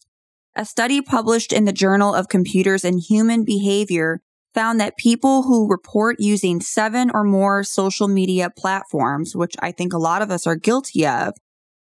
A 0.55 0.65
study 0.65 1.01
published 1.01 1.53
in 1.53 1.65
the 1.65 1.73
Journal 1.73 2.15
of 2.15 2.29
Computers 2.29 2.85
and 2.85 3.01
Human 3.01 3.45
Behavior 3.45 4.21
found 4.53 4.81
that 4.81 4.97
people 4.97 5.45
who 5.45 5.71
report 5.71 6.17
using 6.19 6.61
seven 6.61 7.11
or 7.13 7.23
more 7.23 7.63
social 7.63 8.09
media 8.09 8.51
platforms, 8.51 9.35
which 9.37 9.55
I 9.61 9.73
think 9.73 9.93
a 9.93 9.99
lot 9.99 10.23
of 10.23 10.31
us 10.31 10.47
are 10.47 10.57
guilty 10.57 11.07
of, 11.07 11.35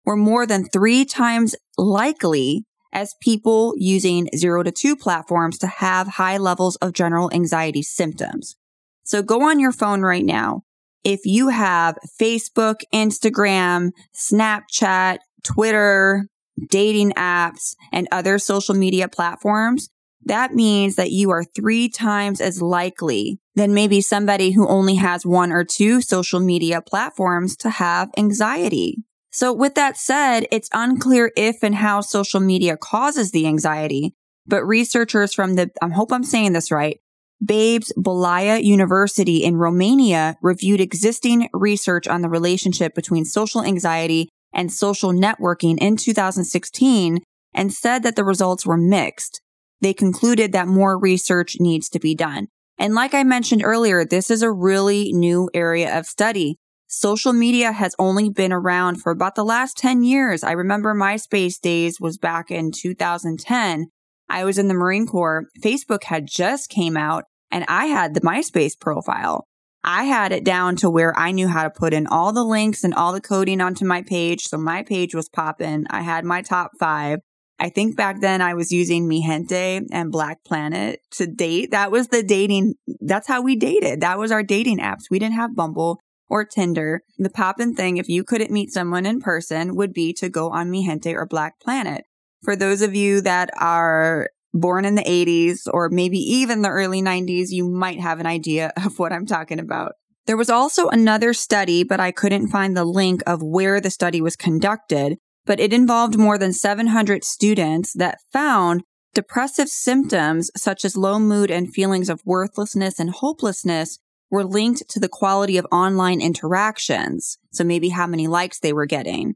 were 0.05 0.17
more 0.17 0.47
than 0.47 0.65
three 0.65 1.05
times 1.05 1.57
likely 1.77 2.65
as 2.93 3.15
people 3.21 3.75
using 3.77 4.29
zero 4.37 4.63
to 4.63 4.71
two 4.71 4.97
platforms 4.97 5.59
to 5.59 5.67
have 5.67 6.07
high 6.07 6.39
levels 6.39 6.77
of 6.77 6.93
general 6.93 7.31
anxiety 7.33 7.83
symptoms. 7.83 8.57
So 9.05 9.23
go 9.23 9.43
on 9.43 9.61
your 9.61 9.73
phone 9.73 10.03
right 10.03 10.25
now. 10.25 10.63
If 11.05 11.21
you 11.25 11.49
have 11.49 11.97
Facebook, 12.21 12.81
Instagram, 12.93 13.91
Snapchat, 14.15 15.19
Twitter, 15.43 16.27
dating 16.69 17.13
apps, 17.13 17.75
and 17.93 18.07
other 18.13 18.39
social 18.39 18.75
media 18.75 19.09
platforms, 19.09 19.89
that 20.25 20.55
means 20.55 20.97
that 20.97 21.11
you 21.11 21.31
are 21.31 21.45
three 21.45 21.89
times 21.89 22.41
as 22.41 22.61
likely 22.61 23.41
than 23.55 23.73
maybe 23.73 24.01
somebody 24.01 24.51
who 24.51 24.69
only 24.69 24.97
has 24.97 25.25
one 25.25 25.51
or 25.51 25.65
two 25.65 26.03
social 26.03 26.41
media 26.41 26.83
platforms 26.83 27.57
to 27.57 27.71
have 27.71 28.11
anxiety. 28.19 28.97
So 29.31 29.53
with 29.53 29.77
that 29.77 29.97
said, 29.97 30.47
it's 30.51 30.69
unclear 30.75 31.33
if 31.37 31.63
and 31.63 31.75
how 31.75 32.01
social 32.01 32.41
media 32.41 32.77
causes 32.77 33.31
the 33.31 33.47
anxiety, 33.47 34.15
but 34.47 34.65
researchers 34.65 35.33
from 35.33 35.55
the, 35.55 35.71
I 35.81 35.89
hope 35.89 36.13
I'm 36.13 36.25
saying 36.25 36.53
this 36.53 36.71
right, 36.71 36.99
Babes 37.45 37.93
Bolaya 37.97 38.63
University 38.63 39.43
in 39.45 39.57
Romania 39.57 40.37
reviewed 40.43 40.81
existing 40.81 41.49
research 41.55 42.07
on 42.07 42.21
the 42.21 42.29
relationship 42.29 42.95
between 42.95 43.25
social 43.25 43.63
anxiety 43.63 44.29
and 44.53 44.71
social 44.71 45.13
networking 45.13 45.79
in 45.81 45.97
2016 45.97 47.19
and 47.55 47.73
said 47.73 48.03
that 48.03 48.17
the 48.17 48.25
results 48.25 48.67
were 48.67 48.77
mixed. 48.77 49.41
They 49.81 49.95
concluded 49.95 50.53
that 50.53 50.69
more 50.69 50.99
research 50.99 51.57
needs 51.59 51.89
to 51.91 51.99
be 51.99 52.15
done. 52.15 52.49
And 52.79 52.95
like 52.95 53.15
I 53.15 53.25
mentioned 53.25 53.63
earlier, 53.65 54.05
this 54.05 54.31
is 54.31 54.43
a 54.43 54.53
really 54.53 55.13
new 55.13 55.51
area 55.55 55.99
of 55.99 56.07
study. 56.07 56.57
Social 56.89 57.33
media 57.33 57.73
has 57.73 57.95
only 57.99 58.29
been 58.29 58.53
around 58.53 58.97
for 58.97 59.13
about 59.13 59.35
the 59.35 59.45
last 59.45 59.79
10 59.79 60.03
years. 60.03 60.43
I 60.43 60.53
remember 60.53 60.95
MySpace 60.95 61.61
days 61.61 62.01
was 62.01 62.19
back 62.19 62.51
in 62.51 62.73
2010. 62.73 63.87
I 64.29 64.45
was 64.45 64.59
in 64.59 64.69
the 64.69 64.75
Marine 64.75 65.07
Corps. 65.07 65.47
Facebook 65.63 66.05
had 66.05 66.27
just 66.27 66.69
came 66.69 66.97
out 66.97 67.25
and 67.51 67.65
I 67.69 67.87
had 67.87 68.15
the 68.15 68.21
MySpace 68.21 68.79
profile. 68.79 69.47
I 69.83 70.05
had 70.05 70.33
it 70.33 70.45
down 70.45 70.77
to 70.77 70.91
where 70.91 71.19
I 71.19 71.33
knew 71.33 71.49
how 71.49 71.63
to 71.63 71.71
put 71.71 71.95
in 71.95 72.07
all 72.07 72.33
the 72.33 72.45
links 72.45 72.85
and 72.85 72.95
all 72.95 73.13
the 73.13 73.21
coding 73.21 73.61
onto 73.61 73.87
my 73.87 74.03
page. 74.03 74.43
So 74.43 74.59
my 74.59 74.83
page 74.83 75.15
was 75.15 75.29
popping. 75.29 75.87
I 75.89 76.03
had 76.03 76.25
my 76.25 76.43
top 76.43 76.73
five. 76.79 77.21
I 77.59 77.69
think 77.69 77.97
back 77.97 78.21
then 78.21 78.41
I 78.41 78.55
was 78.55 78.73
using 78.73 79.09
MiGente 79.09 79.87
and 79.91 80.13
Black 80.13 80.45
Planet 80.45 81.01
to 81.13 81.27
date. 81.27 81.71
That 81.71 81.91
was 81.91 82.09
the 82.09 82.23
dating. 82.23 82.75
That's 83.01 83.29
how 83.29 83.43
we 83.43 83.57
dated. 83.57 84.01
That 84.01 84.19
was 84.19 84.33
our 84.33 84.43
dating 84.43 84.79
apps. 84.79 85.11
We 85.11 85.19
didn't 85.19 85.35
have 85.35 85.55
Bumble 85.55 86.01
or 86.29 86.45
Tinder. 86.45 87.03
The 87.19 87.29
poppin' 87.29 87.75
thing, 87.75 87.99
if 87.99 88.09
you 88.09 88.25
couldn't 88.25 88.51
meet 88.51 88.73
someone 88.73 89.05
in 89.05 89.21
person, 89.21 89.77
would 89.77 89.93
be 89.93 90.13
to 90.15 90.31
go 90.31 90.51
on 90.51 90.71
MiGente 90.71 91.15
or 91.15 91.27
Black 91.27 91.61
Planet. 91.61 92.05
For 92.43 92.57
those 92.57 92.81
of 92.81 92.95
you 92.95 93.21
that 93.23 93.51
are 93.59 94.31
born 94.53 94.85
in 94.85 94.95
the 94.95 95.03
80s 95.03 95.69
or 95.73 95.89
maybe 95.89 96.19
even 96.19 96.63
the 96.63 96.69
early 96.69 97.03
90s, 97.03 97.51
you 97.51 97.69
might 97.69 98.01
have 98.01 98.21
an 98.21 98.27
idea 98.27 98.73
of 98.85 98.99
what 98.99 99.13
I'm 99.13 99.27
talking 99.27 99.59
about. 99.59 99.93
There 100.27 100.37
was 100.37 100.51
also 100.51 100.89
another 100.89 101.33
study, 101.33 101.83
but 101.83 101.99
I 101.99 102.13
couldn't 102.13 102.49
find 102.49 102.77
the 102.77 102.85
link 102.85 103.23
of 103.27 103.43
where 103.43 103.81
the 103.81 103.91
study 103.91 104.21
was 104.21 104.37
conducted, 104.37 105.19
but 105.45 105.59
it 105.59 105.73
involved 105.73 106.19
more 106.19 106.39
than 106.39 106.53
700 106.53 107.25
students 107.25 107.93
that 107.95 108.19
found 108.33 108.83
depressive 109.15 109.69
symptoms 109.69 110.51
such 110.57 110.85
as 110.85 110.97
low 110.97 111.19
mood 111.19 111.51
and 111.51 111.73
feelings 111.73 112.09
of 112.09 112.23
worthlessness 112.25 113.01
and 113.01 113.11
hopelessness 113.11 113.99
were 114.31 114.45
linked 114.45 114.89
to 114.89 115.01
the 115.01 115.09
quality 115.09 115.57
of 115.57 115.67
online 115.73 116.21
interactions. 116.21 117.39
So 117.51 117.65
maybe 117.65 117.89
how 117.89 118.07
many 118.07 118.29
likes 118.29 118.61
they 118.61 118.73
were 118.73 118.87
getting 118.87 119.35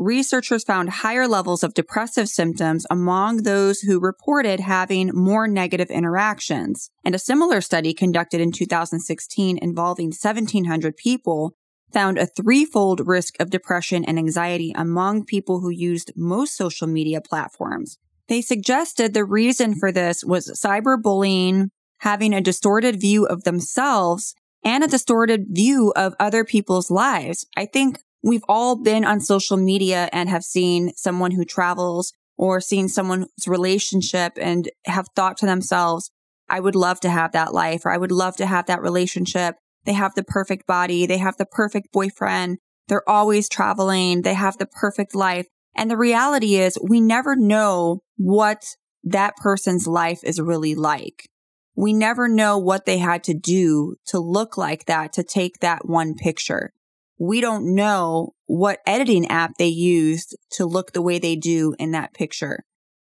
researchers 0.00 0.64
found 0.64 0.88
higher 0.88 1.28
levels 1.28 1.62
of 1.62 1.74
depressive 1.74 2.28
symptoms 2.28 2.86
among 2.90 3.42
those 3.42 3.80
who 3.80 4.00
reported 4.00 4.58
having 4.58 5.10
more 5.12 5.46
negative 5.46 5.90
interactions. 5.90 6.90
And 7.04 7.14
a 7.14 7.18
similar 7.18 7.60
study 7.60 7.92
conducted 7.92 8.40
in 8.40 8.50
2016 8.50 9.58
involving 9.58 10.06
1700 10.06 10.96
people 10.96 11.54
found 11.92 12.18
a 12.18 12.26
threefold 12.26 13.06
risk 13.06 13.34
of 13.38 13.50
depression 13.50 14.04
and 14.04 14.18
anxiety 14.18 14.72
among 14.74 15.26
people 15.26 15.60
who 15.60 15.70
used 15.70 16.12
most 16.16 16.56
social 16.56 16.86
media 16.86 17.20
platforms. 17.20 17.98
They 18.28 18.40
suggested 18.40 19.12
the 19.12 19.24
reason 19.24 19.74
for 19.74 19.92
this 19.92 20.24
was 20.24 20.48
cyberbullying, 20.64 21.68
having 21.98 22.32
a 22.32 22.40
distorted 22.40 23.00
view 23.00 23.26
of 23.26 23.42
themselves, 23.44 24.34
and 24.64 24.82
a 24.82 24.88
distorted 24.88 25.46
view 25.50 25.92
of 25.96 26.14
other 26.18 26.44
people's 26.44 26.90
lives. 26.90 27.44
I 27.56 27.66
think 27.66 27.98
We've 28.22 28.44
all 28.48 28.76
been 28.76 29.04
on 29.04 29.20
social 29.20 29.56
media 29.56 30.08
and 30.12 30.28
have 30.28 30.44
seen 30.44 30.92
someone 30.94 31.30
who 31.30 31.44
travels 31.44 32.12
or 32.36 32.60
seen 32.60 32.88
someone's 32.88 33.28
relationship 33.46 34.32
and 34.40 34.68
have 34.86 35.06
thought 35.16 35.38
to 35.38 35.46
themselves, 35.46 36.10
I 36.48 36.60
would 36.60 36.74
love 36.74 37.00
to 37.00 37.10
have 37.10 37.32
that 37.32 37.54
life 37.54 37.84
or 37.84 37.90
I 37.90 37.96
would 37.96 38.12
love 38.12 38.36
to 38.36 38.46
have 38.46 38.66
that 38.66 38.82
relationship. 38.82 39.56
They 39.84 39.94
have 39.94 40.14
the 40.14 40.24
perfect 40.24 40.66
body. 40.66 41.06
They 41.06 41.18
have 41.18 41.36
the 41.38 41.46
perfect 41.46 41.92
boyfriend. 41.92 42.58
They're 42.88 43.08
always 43.08 43.48
traveling. 43.48 44.22
They 44.22 44.34
have 44.34 44.58
the 44.58 44.66
perfect 44.66 45.14
life. 45.14 45.46
And 45.74 45.90
the 45.90 45.96
reality 45.96 46.56
is 46.56 46.78
we 46.82 47.00
never 47.00 47.36
know 47.36 48.00
what 48.16 48.64
that 49.04 49.36
person's 49.36 49.86
life 49.86 50.20
is 50.24 50.40
really 50.40 50.74
like. 50.74 51.28
We 51.76 51.92
never 51.94 52.28
know 52.28 52.58
what 52.58 52.84
they 52.84 52.98
had 52.98 53.24
to 53.24 53.34
do 53.34 53.94
to 54.06 54.18
look 54.18 54.58
like 54.58 54.86
that, 54.86 55.12
to 55.14 55.22
take 55.22 55.60
that 55.60 55.86
one 55.86 56.14
picture 56.14 56.72
we 57.20 57.42
don't 57.42 57.74
know 57.74 58.32
what 58.46 58.80
editing 58.86 59.28
app 59.28 59.52
they 59.58 59.68
used 59.68 60.34
to 60.52 60.64
look 60.64 60.92
the 60.92 61.02
way 61.02 61.18
they 61.18 61.36
do 61.36 61.74
in 61.78 61.90
that 61.90 62.14
picture. 62.14 62.64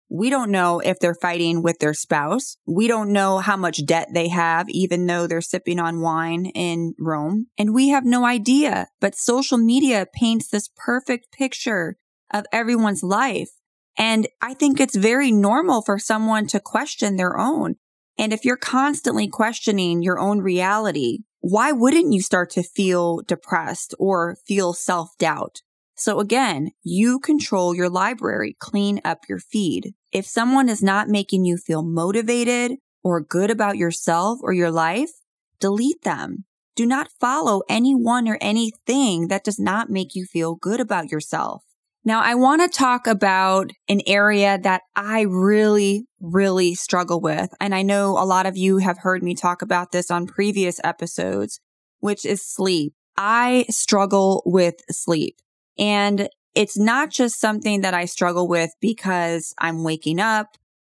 We 0.08 0.30
don't 0.30 0.52
know 0.52 0.80
if 0.80 1.00
they're 1.00 1.16
fighting 1.16 1.64
with 1.64 1.80
their 1.80 1.96
spouse. 1.96 2.58
We 2.68 2.88
don't 2.88 3.12
know 3.12 3.40
how 3.40 3.58
much 3.58 3.84
debt 3.88 4.10
they 4.14 4.28
have, 4.28 4.70
even 4.70 5.08
though 5.08 5.26
they're 5.26 5.42
sipping 5.42 5.80
on 5.80 6.02
wine 6.02 6.46
in 6.46 6.94
Rome. 7.00 7.48
And 7.58 7.74
we 7.74 7.90
have 7.90 8.06
no 8.06 8.24
idea. 8.24 8.90
But 9.02 9.16
social 9.16 9.58
media 9.58 10.06
paints 10.14 10.48
this 10.48 10.70
perfect 10.78 11.32
picture 11.32 11.98
of 12.32 12.46
everyone's 12.54 13.02
life. 13.02 13.50
And 13.98 14.28
I 14.40 14.54
think 14.54 14.80
it's 14.80 14.96
very 14.96 15.32
normal 15.32 15.82
for 15.82 15.98
someone 15.98 16.46
to 16.48 16.60
question 16.60 17.16
their 17.16 17.40
own. 17.40 17.78
And 18.20 18.32
if 18.32 18.46
you're 18.46 18.58
constantly 18.58 19.28
questioning 19.28 20.04
your 20.04 20.20
own 20.20 20.40
reality, 20.40 21.24
why 21.44 21.74
wouldn't 21.74 22.14
you 22.14 22.22
start 22.22 22.52
to 22.52 22.64
feel 22.64 23.18
depressed 23.18 23.94
or 24.00 24.38
feel 24.48 24.72
self 24.72 25.10
doubt? 25.18 25.62
So 25.94 26.22
again, 26.22 26.72
you 26.84 27.20
control 27.20 27.76
your 27.76 27.90
library, 27.90 28.56
clean 28.60 29.02
up 29.04 29.26
your 29.28 29.40
feed. 29.40 29.94
If 30.14 30.26
someone 30.26 30.70
is 30.70 30.82
not 30.82 31.10
making 31.10 31.44
you 31.44 31.58
feel 31.58 31.84
motivated 31.84 32.78
or 33.04 33.20
good 33.20 33.52
about 33.52 33.76
yourself 33.76 34.40
or 34.42 34.54
your 34.54 34.72
life, 34.72 35.12
delete 35.60 36.04
them. 36.04 36.46
Do 36.78 36.86
not 36.86 37.12
follow 37.20 37.62
anyone 37.68 38.30
or 38.30 38.38
anything 38.40 39.28
that 39.28 39.44
does 39.44 39.60
not 39.60 39.90
make 39.90 40.16
you 40.16 40.24
feel 40.24 40.56
good 40.56 40.80
about 40.80 41.12
yourself. 41.12 41.66
Now, 42.06 42.22
I 42.22 42.36
want 42.36 42.62
to 42.62 42.78
talk 42.78 43.08
about 43.08 43.72
an 43.88 44.02
area 44.06 44.60
that 44.62 44.82
I 44.96 45.22
really, 45.22 46.06
really 46.20 46.76
struggle 46.76 47.22
with. 47.22 47.50
And 47.62 47.74
I 47.74 47.82
know 47.82 48.18
a 48.18 48.26
lot 48.26 48.46
of 48.46 48.58
you 48.58 48.80
have 48.80 48.98
heard 49.00 49.24
me 49.24 49.36
talk 49.36 49.62
about 49.62 49.94
this 49.94 50.12
on 50.12 50.28
previous 50.28 50.82
episodes, 50.84 51.62
which 52.00 52.26
is 52.26 52.46
sleep. 52.46 52.94
I 53.16 53.66
struggle 53.70 54.44
with 54.46 54.76
sleep. 54.90 55.38
And 55.80 56.28
it's 56.56 56.78
not 56.78 57.10
just 57.10 57.40
something 57.40 57.82
that 57.82 57.94
I 57.94 58.06
struggle 58.06 58.48
with 58.48 58.72
because 58.82 59.54
I'm 59.58 59.84
waking 59.84 60.20
up 60.20 60.48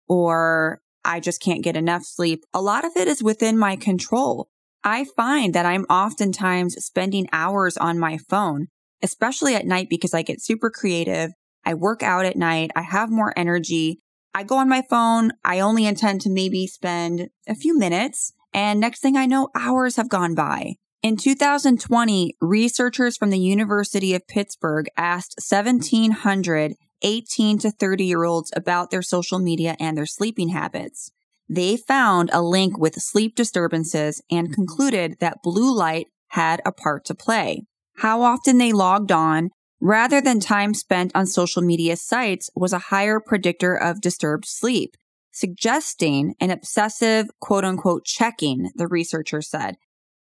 or 0.07 0.81
I 1.05 1.19
just 1.19 1.41
can't 1.41 1.63
get 1.63 1.77
enough 1.77 2.03
sleep. 2.05 2.43
A 2.53 2.61
lot 2.61 2.85
of 2.85 2.91
it 2.95 3.07
is 3.07 3.21
within 3.21 3.57
my 3.57 3.75
control. 3.75 4.49
I 4.83 5.05
find 5.15 5.53
that 5.53 5.65
I'm 5.65 5.85
oftentimes 5.85 6.75
spending 6.83 7.27
hours 7.31 7.77
on 7.77 7.99
my 7.99 8.17
phone, 8.17 8.67
especially 9.03 9.55
at 9.55 9.65
night 9.65 9.87
because 9.89 10.13
I 10.13 10.21
get 10.21 10.41
super 10.41 10.69
creative. 10.69 11.31
I 11.65 11.73
work 11.75 12.01
out 12.01 12.25
at 12.25 12.35
night. 12.35 12.71
I 12.75 12.81
have 12.81 13.11
more 13.11 13.33
energy. 13.37 13.99
I 14.33 14.43
go 14.43 14.57
on 14.57 14.67
my 14.67 14.83
phone. 14.89 15.31
I 15.43 15.59
only 15.59 15.85
intend 15.85 16.21
to 16.21 16.29
maybe 16.29 16.65
spend 16.65 17.29
a 17.47 17.55
few 17.55 17.77
minutes. 17.77 18.33
And 18.53 18.79
next 18.79 19.01
thing 19.01 19.15
I 19.15 19.25
know, 19.25 19.49
hours 19.55 19.97
have 19.97 20.09
gone 20.09 20.33
by. 20.33 20.75
In 21.01 21.17
2020, 21.17 22.37
researchers 22.41 23.17
from 23.17 23.29
the 23.29 23.39
University 23.39 24.15
of 24.15 24.27
Pittsburgh 24.27 24.87
asked 24.97 25.35
1,700 25.37 26.73
18 27.03 27.57
to 27.59 27.69
30 27.69 28.05
year 28.05 28.23
olds 28.23 28.51
about 28.55 28.89
their 28.89 29.01
social 29.01 29.37
media 29.37 29.75
and 29.79 29.97
their 29.97 30.05
sleeping 30.05 30.49
habits. 30.49 31.11
They 31.49 31.75
found 31.75 32.29
a 32.31 32.41
link 32.41 32.77
with 32.77 32.95
sleep 32.95 33.35
disturbances 33.35 34.21
and 34.31 34.53
concluded 34.53 35.17
that 35.19 35.43
blue 35.43 35.75
light 35.75 36.07
had 36.29 36.61
a 36.65 36.71
part 36.71 37.03
to 37.05 37.13
play. 37.13 37.65
How 37.97 38.21
often 38.21 38.57
they 38.57 38.71
logged 38.71 39.11
on, 39.11 39.49
rather 39.79 40.21
than 40.21 40.39
time 40.39 40.73
spent 40.73 41.11
on 41.15 41.25
social 41.25 41.61
media 41.61 41.95
sites, 41.95 42.49
was 42.55 42.73
a 42.73 42.79
higher 42.89 43.19
predictor 43.19 43.75
of 43.75 44.01
disturbed 44.01 44.45
sleep, 44.45 44.95
suggesting 45.31 46.35
an 46.39 46.51
obsessive 46.51 47.27
quote 47.39 47.65
unquote 47.65 48.05
checking, 48.05 48.71
the 48.75 48.87
researcher 48.87 49.41
said. 49.41 49.75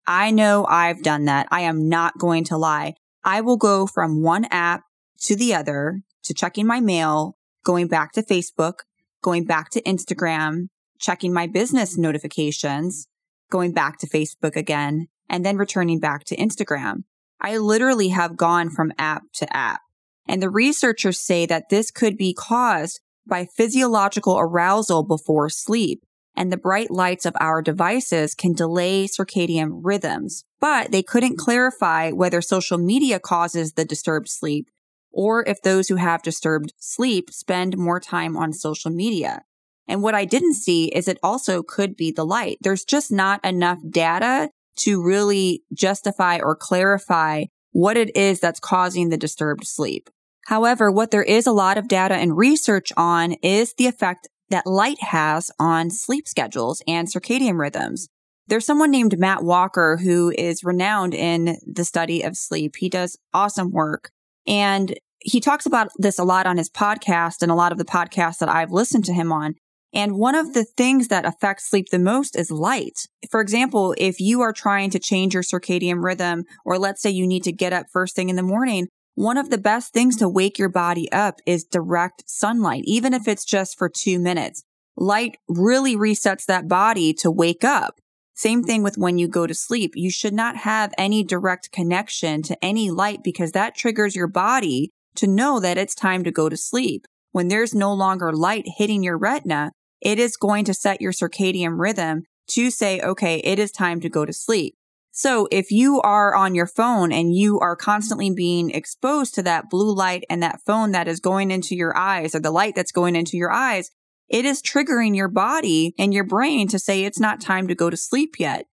I 0.08 0.32
know 0.32 0.66
I've 0.68 1.04
done 1.04 1.26
that. 1.26 1.48
I 1.52 1.62
am 1.62 1.88
not 1.88 2.18
going 2.18 2.44
to 2.46 2.58
lie. 2.58 2.96
I 3.24 3.42
will 3.42 3.58
go 3.58 3.86
from 3.86 4.24
one 4.24 4.46
app 4.46 4.82
to 5.22 5.36
the 5.36 5.54
other 5.54 6.02
to 6.24 6.34
checking 6.34 6.66
my 6.66 6.80
mail, 6.80 7.36
going 7.64 7.88
back 7.88 8.14
to 8.14 8.24
Facebook, 8.24 8.80
going 9.22 9.46
back 9.46 9.70
to 9.72 9.82
Instagram, 9.84 10.68
checking 11.00 11.34
my 11.34 11.48
business 11.48 11.98
notifications, 11.98 13.08
going 13.52 13.72
back 13.72 13.98
to 14.00 14.08
Facebook 14.08 14.56
again, 14.56 15.08
and 15.30 15.46
then 15.46 15.58
returning 15.58 16.00
back 16.00 16.24
to 16.26 16.38
Instagram. 16.38 17.04
I 17.42 17.58
literally 17.58 18.10
have 18.10 18.38
gone 18.38 18.70
from 18.70 18.94
app 18.98 19.24
to 19.36 19.56
app. 19.56 19.82
And 20.28 20.42
the 20.42 20.50
researchers 20.50 21.20
say 21.20 21.46
that 21.46 21.70
this 21.70 21.92
could 21.92 22.18
be 22.18 22.34
caused 22.34 23.00
by 23.28 23.46
physiological 23.46 24.38
arousal 24.40 25.04
before 25.04 25.50
sleep. 25.50 26.04
And 26.36 26.52
the 26.52 26.58
bright 26.58 26.92
lights 26.92 27.26
of 27.26 27.36
our 27.40 27.62
devices 27.62 28.36
can 28.36 28.54
delay 28.54 29.08
circadian 29.08 29.82
rhythms, 29.84 30.46
but 30.60 30.92
they 30.92 31.04
couldn't 31.04 31.38
clarify 31.38 32.12
whether 32.12 32.42
social 32.42 32.78
media 32.78 33.20
causes 33.20 33.74
the 33.74 33.84
disturbed 33.84 34.30
sleep 34.30 34.70
or 35.12 35.44
if 35.48 35.62
those 35.62 35.88
who 35.88 35.96
have 35.96 36.22
disturbed 36.22 36.74
sleep 36.78 37.32
spend 37.32 37.78
more 37.78 38.00
time 38.00 38.38
on 38.38 38.54
social 38.54 38.92
media. 38.92 39.44
And 39.88 40.04
what 40.04 40.16
I 40.16 40.26
didn't 40.26 40.54
see 40.54 40.86
is 40.90 41.08
it 41.08 41.18
also 41.24 41.64
could 41.64 41.96
be 41.96 42.12
the 42.12 42.26
light. 42.26 42.60
There's 42.62 42.86
just 42.86 43.12
not 43.12 43.44
enough 43.44 43.80
data 43.90 44.52
to 44.78 45.02
really 45.02 45.64
justify 45.74 46.40
or 46.40 46.56
clarify 46.56 47.46
what 47.72 47.98
it 47.98 48.16
is 48.16 48.40
that's 48.40 48.60
causing 48.60 49.10
the 49.10 49.18
disturbed 49.18 49.66
sleep. 49.66 50.10
However, 50.46 50.92
what 50.92 51.12
there 51.12 51.24
is 51.24 51.46
a 51.46 51.52
lot 51.52 51.78
of 51.78 51.88
data 51.88 52.16
and 52.16 52.38
research 52.38 52.92
on 52.98 53.34
is 53.44 53.74
the 53.74 53.88
effect 53.88 54.28
that 54.50 54.66
light 54.66 55.02
has 55.02 55.52
on 55.60 55.92
sleep 55.92 56.28
schedules 56.28 56.82
and 56.88 57.08
circadian 57.08 57.60
rhythms. 57.60 58.08
There's 58.48 58.66
someone 58.66 58.90
named 58.90 59.20
Matt 59.20 59.44
Walker 59.44 59.98
who 59.98 60.34
is 60.36 60.64
renowned 60.64 61.14
in 61.14 61.58
the 61.68 61.86
study 61.86 62.24
of 62.24 62.36
sleep. 62.36 62.78
He 62.78 62.90
does 62.90 63.16
awesome 63.32 63.72
work. 63.72 64.10
And 64.48 64.98
he 65.20 65.40
talks 65.40 65.68
about 65.68 65.92
this 66.00 66.18
a 66.18 66.24
lot 66.24 66.48
on 66.48 66.58
his 66.58 66.70
podcast 66.70 67.44
and 67.44 67.52
a 67.52 67.56
lot 67.56 67.72
of 67.72 67.78
the 67.78 67.86
podcasts 67.86 68.40
that 68.40 68.50
I've 68.50 68.72
listened 68.72 69.06
to 69.06 69.14
him 69.14 69.32
on. 69.32 69.54
And 69.94 70.18
one 70.18 70.36
of 70.36 70.54
the 70.54 70.64
things 70.64 71.08
that 71.08 71.26
affects 71.26 71.70
sleep 71.70 71.90
the 71.90 72.00
most 72.00 72.36
is 72.36 72.52
light. 72.52 73.08
For 73.32 73.42
example, 73.42 73.96
if 73.98 74.20
you 74.20 74.42
are 74.42 74.54
trying 74.54 74.92
to 74.92 75.00
change 75.00 75.34
your 75.34 75.44
circadian 75.44 76.04
rhythm, 76.04 76.46
or 76.64 76.78
let's 76.78 77.02
say 77.02 77.10
you 77.10 77.26
need 77.26 77.44
to 77.44 77.52
get 77.52 77.74
up 77.74 77.88
first 77.92 78.16
thing 78.16 78.30
in 78.30 78.36
the 78.36 78.44
morning, 78.44 78.88
one 79.16 79.38
of 79.38 79.50
the 79.50 79.58
best 79.58 79.92
things 79.92 80.16
to 80.18 80.30
wake 80.30 80.60
your 80.60 80.70
body 80.70 81.12
up 81.12 81.40
is 81.46 81.66
direct 81.66 82.24
sunlight, 82.28 82.84
even 82.86 83.14
if 83.14 83.28
it's 83.28 83.44
just 83.44 83.78
for 83.78 83.90
two 83.90 84.20
minutes. 84.20 84.64
Light 84.96 85.38
really 85.48 85.96
resets 85.96 86.46
that 86.46 86.68
body 86.68 87.14
to 87.14 87.32
wake 87.32 87.64
up. 87.64 88.00
Same 88.34 88.64
thing 88.64 88.84
with 88.84 88.98
when 88.98 89.18
you 89.18 89.28
go 89.28 89.46
to 89.48 89.54
sleep. 89.54 89.92
You 89.96 90.10
should 90.10 90.34
not 90.34 90.56
have 90.58 90.94
any 90.98 91.24
direct 91.24 91.72
connection 91.72 92.42
to 92.44 92.64
any 92.64 92.90
light 92.90 93.20
because 93.24 93.52
that 93.52 93.76
triggers 93.76 94.16
your 94.16 94.28
body 94.28 94.92
to 95.16 95.28
know 95.28 95.60
that 95.60 95.78
it's 95.78 95.96
time 95.96 96.24
to 96.24 96.32
go 96.32 96.48
to 96.48 96.56
sleep. 96.56 97.06
When 97.32 97.50
there's 97.50 97.76
no 97.76 97.94
longer 97.94 98.32
light 98.32 98.64
hitting 98.78 99.04
your 99.04 99.18
retina, 99.18 99.72
it 100.02 100.20
is 100.20 100.38
going 100.38 100.66
to 100.66 100.74
set 100.74 101.02
your 101.02 101.12
circadian 101.12 101.80
rhythm 101.80 102.24
to 102.50 102.72
say, 102.72 103.00
okay, 103.02 103.38
it 103.40 103.60
is 103.60 103.72
time 103.72 104.00
to 104.02 104.10
go 104.10 104.26
to 104.26 104.34
sleep. 104.34 104.76
So 105.12 105.48
if 105.52 105.72
you 105.72 106.00
are 106.02 106.36
on 106.36 106.56
your 106.56 106.68
phone 106.68 107.12
and 107.12 107.36
you 107.36 107.60
are 107.60 107.76
constantly 107.76 108.30
being 108.30 108.70
exposed 108.70 109.36
to 109.36 109.44
that 109.44 109.70
blue 109.70 109.94
light 109.94 110.24
and 110.30 110.42
that 110.42 110.62
phone 110.66 110.92
that 110.92 111.08
is 111.08 111.20
going 111.20 111.52
into 111.52 111.76
your 111.76 111.98
eyes 111.98 112.34
or 112.34 112.40
the 112.40 112.52
light 112.52 112.76
that's 112.76 112.92
going 112.92 113.16
into 113.16 113.36
your 113.36 113.52
eyes, 113.52 113.92
it 114.30 114.46
is 114.46 114.62
triggering 114.62 115.16
your 115.16 115.28
body 115.28 115.94
and 115.98 116.14
your 116.14 116.24
brain 116.24 116.68
to 116.70 116.80
say 116.80 117.04
it's 117.04 117.20
not 117.20 117.42
time 117.42 117.68
to 117.68 117.76
go 117.76 117.90
to 117.90 117.98
sleep 117.98 118.36
yet. 118.40 118.66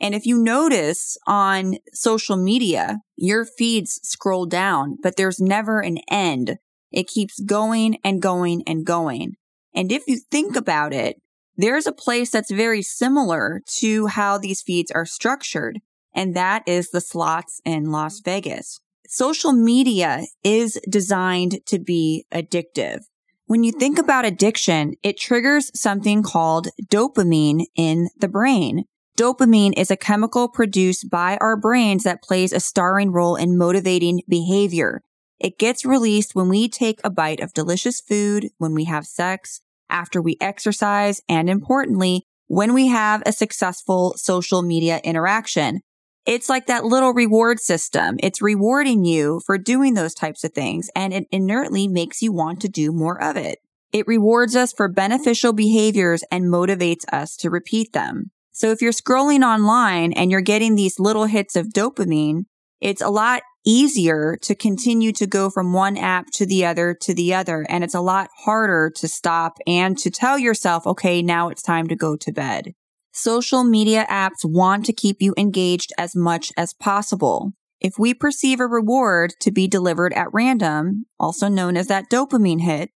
And 0.00 0.14
if 0.14 0.26
you 0.26 0.36
notice 0.42 1.16
on 1.26 1.76
social 1.92 2.36
media, 2.36 2.98
your 3.16 3.44
feeds 3.44 4.00
scroll 4.02 4.44
down, 4.44 4.98
but 5.02 5.16
there's 5.16 5.40
never 5.40 5.80
an 5.80 5.98
end. 6.10 6.58
It 6.90 7.06
keeps 7.06 7.40
going 7.40 7.98
and 8.04 8.20
going 8.20 8.62
and 8.66 8.84
going. 8.84 9.36
And 9.74 9.90
if 9.90 10.04
you 10.06 10.18
think 10.30 10.56
about 10.56 10.92
it, 10.92 11.20
there's 11.56 11.86
a 11.86 11.92
place 11.92 12.30
that's 12.30 12.50
very 12.50 12.82
similar 12.82 13.60
to 13.78 14.06
how 14.06 14.38
these 14.38 14.62
feeds 14.62 14.90
are 14.90 15.06
structured, 15.06 15.80
and 16.14 16.34
that 16.34 16.62
is 16.66 16.90
the 16.90 17.00
slots 17.00 17.60
in 17.64 17.90
Las 17.90 18.20
Vegas. 18.20 18.80
Social 19.06 19.52
media 19.52 20.22
is 20.42 20.80
designed 20.88 21.60
to 21.66 21.78
be 21.78 22.26
addictive. 22.32 23.00
When 23.46 23.62
you 23.62 23.72
think 23.72 23.98
about 23.98 24.24
addiction, 24.24 24.94
it 25.02 25.18
triggers 25.18 25.70
something 25.78 26.22
called 26.22 26.68
dopamine 26.88 27.66
in 27.76 28.08
the 28.18 28.28
brain. 28.28 28.84
Dopamine 29.18 29.74
is 29.76 29.90
a 29.90 29.96
chemical 29.96 30.48
produced 30.48 31.10
by 31.10 31.36
our 31.40 31.56
brains 31.56 32.02
that 32.04 32.22
plays 32.22 32.52
a 32.52 32.58
starring 32.58 33.12
role 33.12 33.36
in 33.36 33.58
motivating 33.58 34.22
behavior. 34.28 35.02
It 35.40 35.58
gets 35.58 35.84
released 35.84 36.34
when 36.34 36.48
we 36.48 36.68
take 36.68 37.00
a 37.02 37.10
bite 37.10 37.40
of 37.40 37.52
delicious 37.52 38.00
food, 38.00 38.50
when 38.58 38.74
we 38.74 38.84
have 38.84 39.06
sex, 39.06 39.60
after 39.90 40.22
we 40.22 40.36
exercise, 40.40 41.20
and 41.28 41.50
importantly, 41.50 42.24
when 42.46 42.74
we 42.74 42.88
have 42.88 43.22
a 43.26 43.32
successful 43.32 44.14
social 44.16 44.62
media 44.62 45.00
interaction. 45.04 45.80
It's 46.26 46.48
like 46.48 46.66
that 46.66 46.84
little 46.84 47.12
reward 47.12 47.60
system. 47.60 48.16
It's 48.22 48.40
rewarding 48.40 49.04
you 49.04 49.40
for 49.44 49.58
doing 49.58 49.94
those 49.94 50.14
types 50.14 50.42
of 50.42 50.52
things 50.52 50.90
and 50.96 51.12
it 51.12 51.26
inertly 51.30 51.86
makes 51.86 52.22
you 52.22 52.32
want 52.32 52.60
to 52.62 52.68
do 52.68 52.92
more 52.92 53.22
of 53.22 53.36
it. 53.36 53.58
It 53.92 54.06
rewards 54.06 54.56
us 54.56 54.72
for 54.72 54.88
beneficial 54.88 55.52
behaviors 55.52 56.24
and 56.30 56.44
motivates 56.44 57.04
us 57.12 57.36
to 57.36 57.50
repeat 57.50 57.92
them. 57.92 58.30
So 58.52 58.70
if 58.70 58.80
you're 58.80 58.92
scrolling 58.92 59.44
online 59.44 60.12
and 60.12 60.30
you're 60.30 60.40
getting 60.40 60.74
these 60.74 60.98
little 60.98 61.26
hits 61.26 61.56
of 61.56 61.68
dopamine, 61.68 62.44
it's 62.80 63.02
a 63.02 63.10
lot 63.10 63.42
easier 63.64 64.36
to 64.42 64.54
continue 64.54 65.12
to 65.12 65.26
go 65.26 65.50
from 65.50 65.72
one 65.72 65.96
app 65.96 66.26
to 66.34 66.46
the 66.46 66.64
other 66.64 66.94
to 67.02 67.14
the 67.14 67.34
other. 67.34 67.66
And 67.68 67.82
it's 67.82 67.94
a 67.94 68.00
lot 68.00 68.30
harder 68.44 68.90
to 68.96 69.08
stop 69.08 69.58
and 69.66 69.96
to 69.98 70.10
tell 70.10 70.38
yourself, 70.38 70.86
okay, 70.86 71.22
now 71.22 71.48
it's 71.48 71.62
time 71.62 71.88
to 71.88 71.96
go 71.96 72.16
to 72.16 72.32
bed. 72.32 72.74
Social 73.12 73.64
media 73.64 74.06
apps 74.10 74.44
want 74.44 74.84
to 74.86 74.92
keep 74.92 75.18
you 75.20 75.34
engaged 75.38 75.92
as 75.96 76.16
much 76.16 76.52
as 76.56 76.74
possible. 76.74 77.52
If 77.80 77.98
we 77.98 78.14
perceive 78.14 78.60
a 78.60 78.66
reward 78.66 79.34
to 79.40 79.50
be 79.50 79.68
delivered 79.68 80.12
at 80.14 80.32
random, 80.32 81.06
also 81.20 81.48
known 81.48 81.76
as 81.76 81.86
that 81.88 82.10
dopamine 82.10 82.62
hit, 82.62 82.90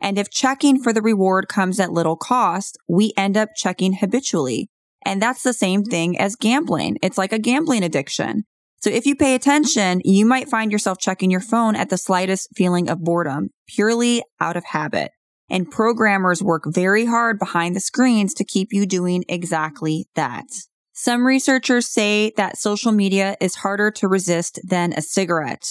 and 0.00 0.18
if 0.18 0.30
checking 0.30 0.82
for 0.82 0.92
the 0.92 1.02
reward 1.02 1.48
comes 1.48 1.80
at 1.80 1.92
little 1.92 2.16
cost, 2.16 2.76
we 2.88 3.12
end 3.16 3.36
up 3.36 3.50
checking 3.56 3.94
habitually. 3.94 4.68
And 5.04 5.20
that's 5.20 5.42
the 5.42 5.52
same 5.52 5.82
thing 5.82 6.18
as 6.18 6.36
gambling. 6.36 6.98
It's 7.02 7.18
like 7.18 7.32
a 7.32 7.38
gambling 7.38 7.82
addiction. 7.82 8.44
So 8.84 8.90
if 8.90 9.06
you 9.06 9.16
pay 9.16 9.34
attention, 9.34 10.02
you 10.04 10.26
might 10.26 10.50
find 10.50 10.70
yourself 10.70 10.98
checking 10.98 11.30
your 11.30 11.40
phone 11.40 11.74
at 11.74 11.88
the 11.88 11.96
slightest 11.96 12.50
feeling 12.54 12.90
of 12.90 13.02
boredom, 13.02 13.48
purely 13.66 14.22
out 14.42 14.58
of 14.58 14.64
habit. 14.66 15.10
And 15.48 15.70
programmers 15.70 16.42
work 16.42 16.64
very 16.66 17.06
hard 17.06 17.38
behind 17.38 17.74
the 17.74 17.80
screens 17.80 18.34
to 18.34 18.44
keep 18.44 18.74
you 18.74 18.84
doing 18.84 19.24
exactly 19.26 20.06
that. 20.16 20.44
Some 20.92 21.26
researchers 21.26 21.88
say 21.88 22.32
that 22.36 22.58
social 22.58 22.92
media 22.92 23.38
is 23.40 23.54
harder 23.54 23.90
to 23.92 24.06
resist 24.06 24.60
than 24.62 24.92
a 24.92 25.00
cigarette. 25.00 25.66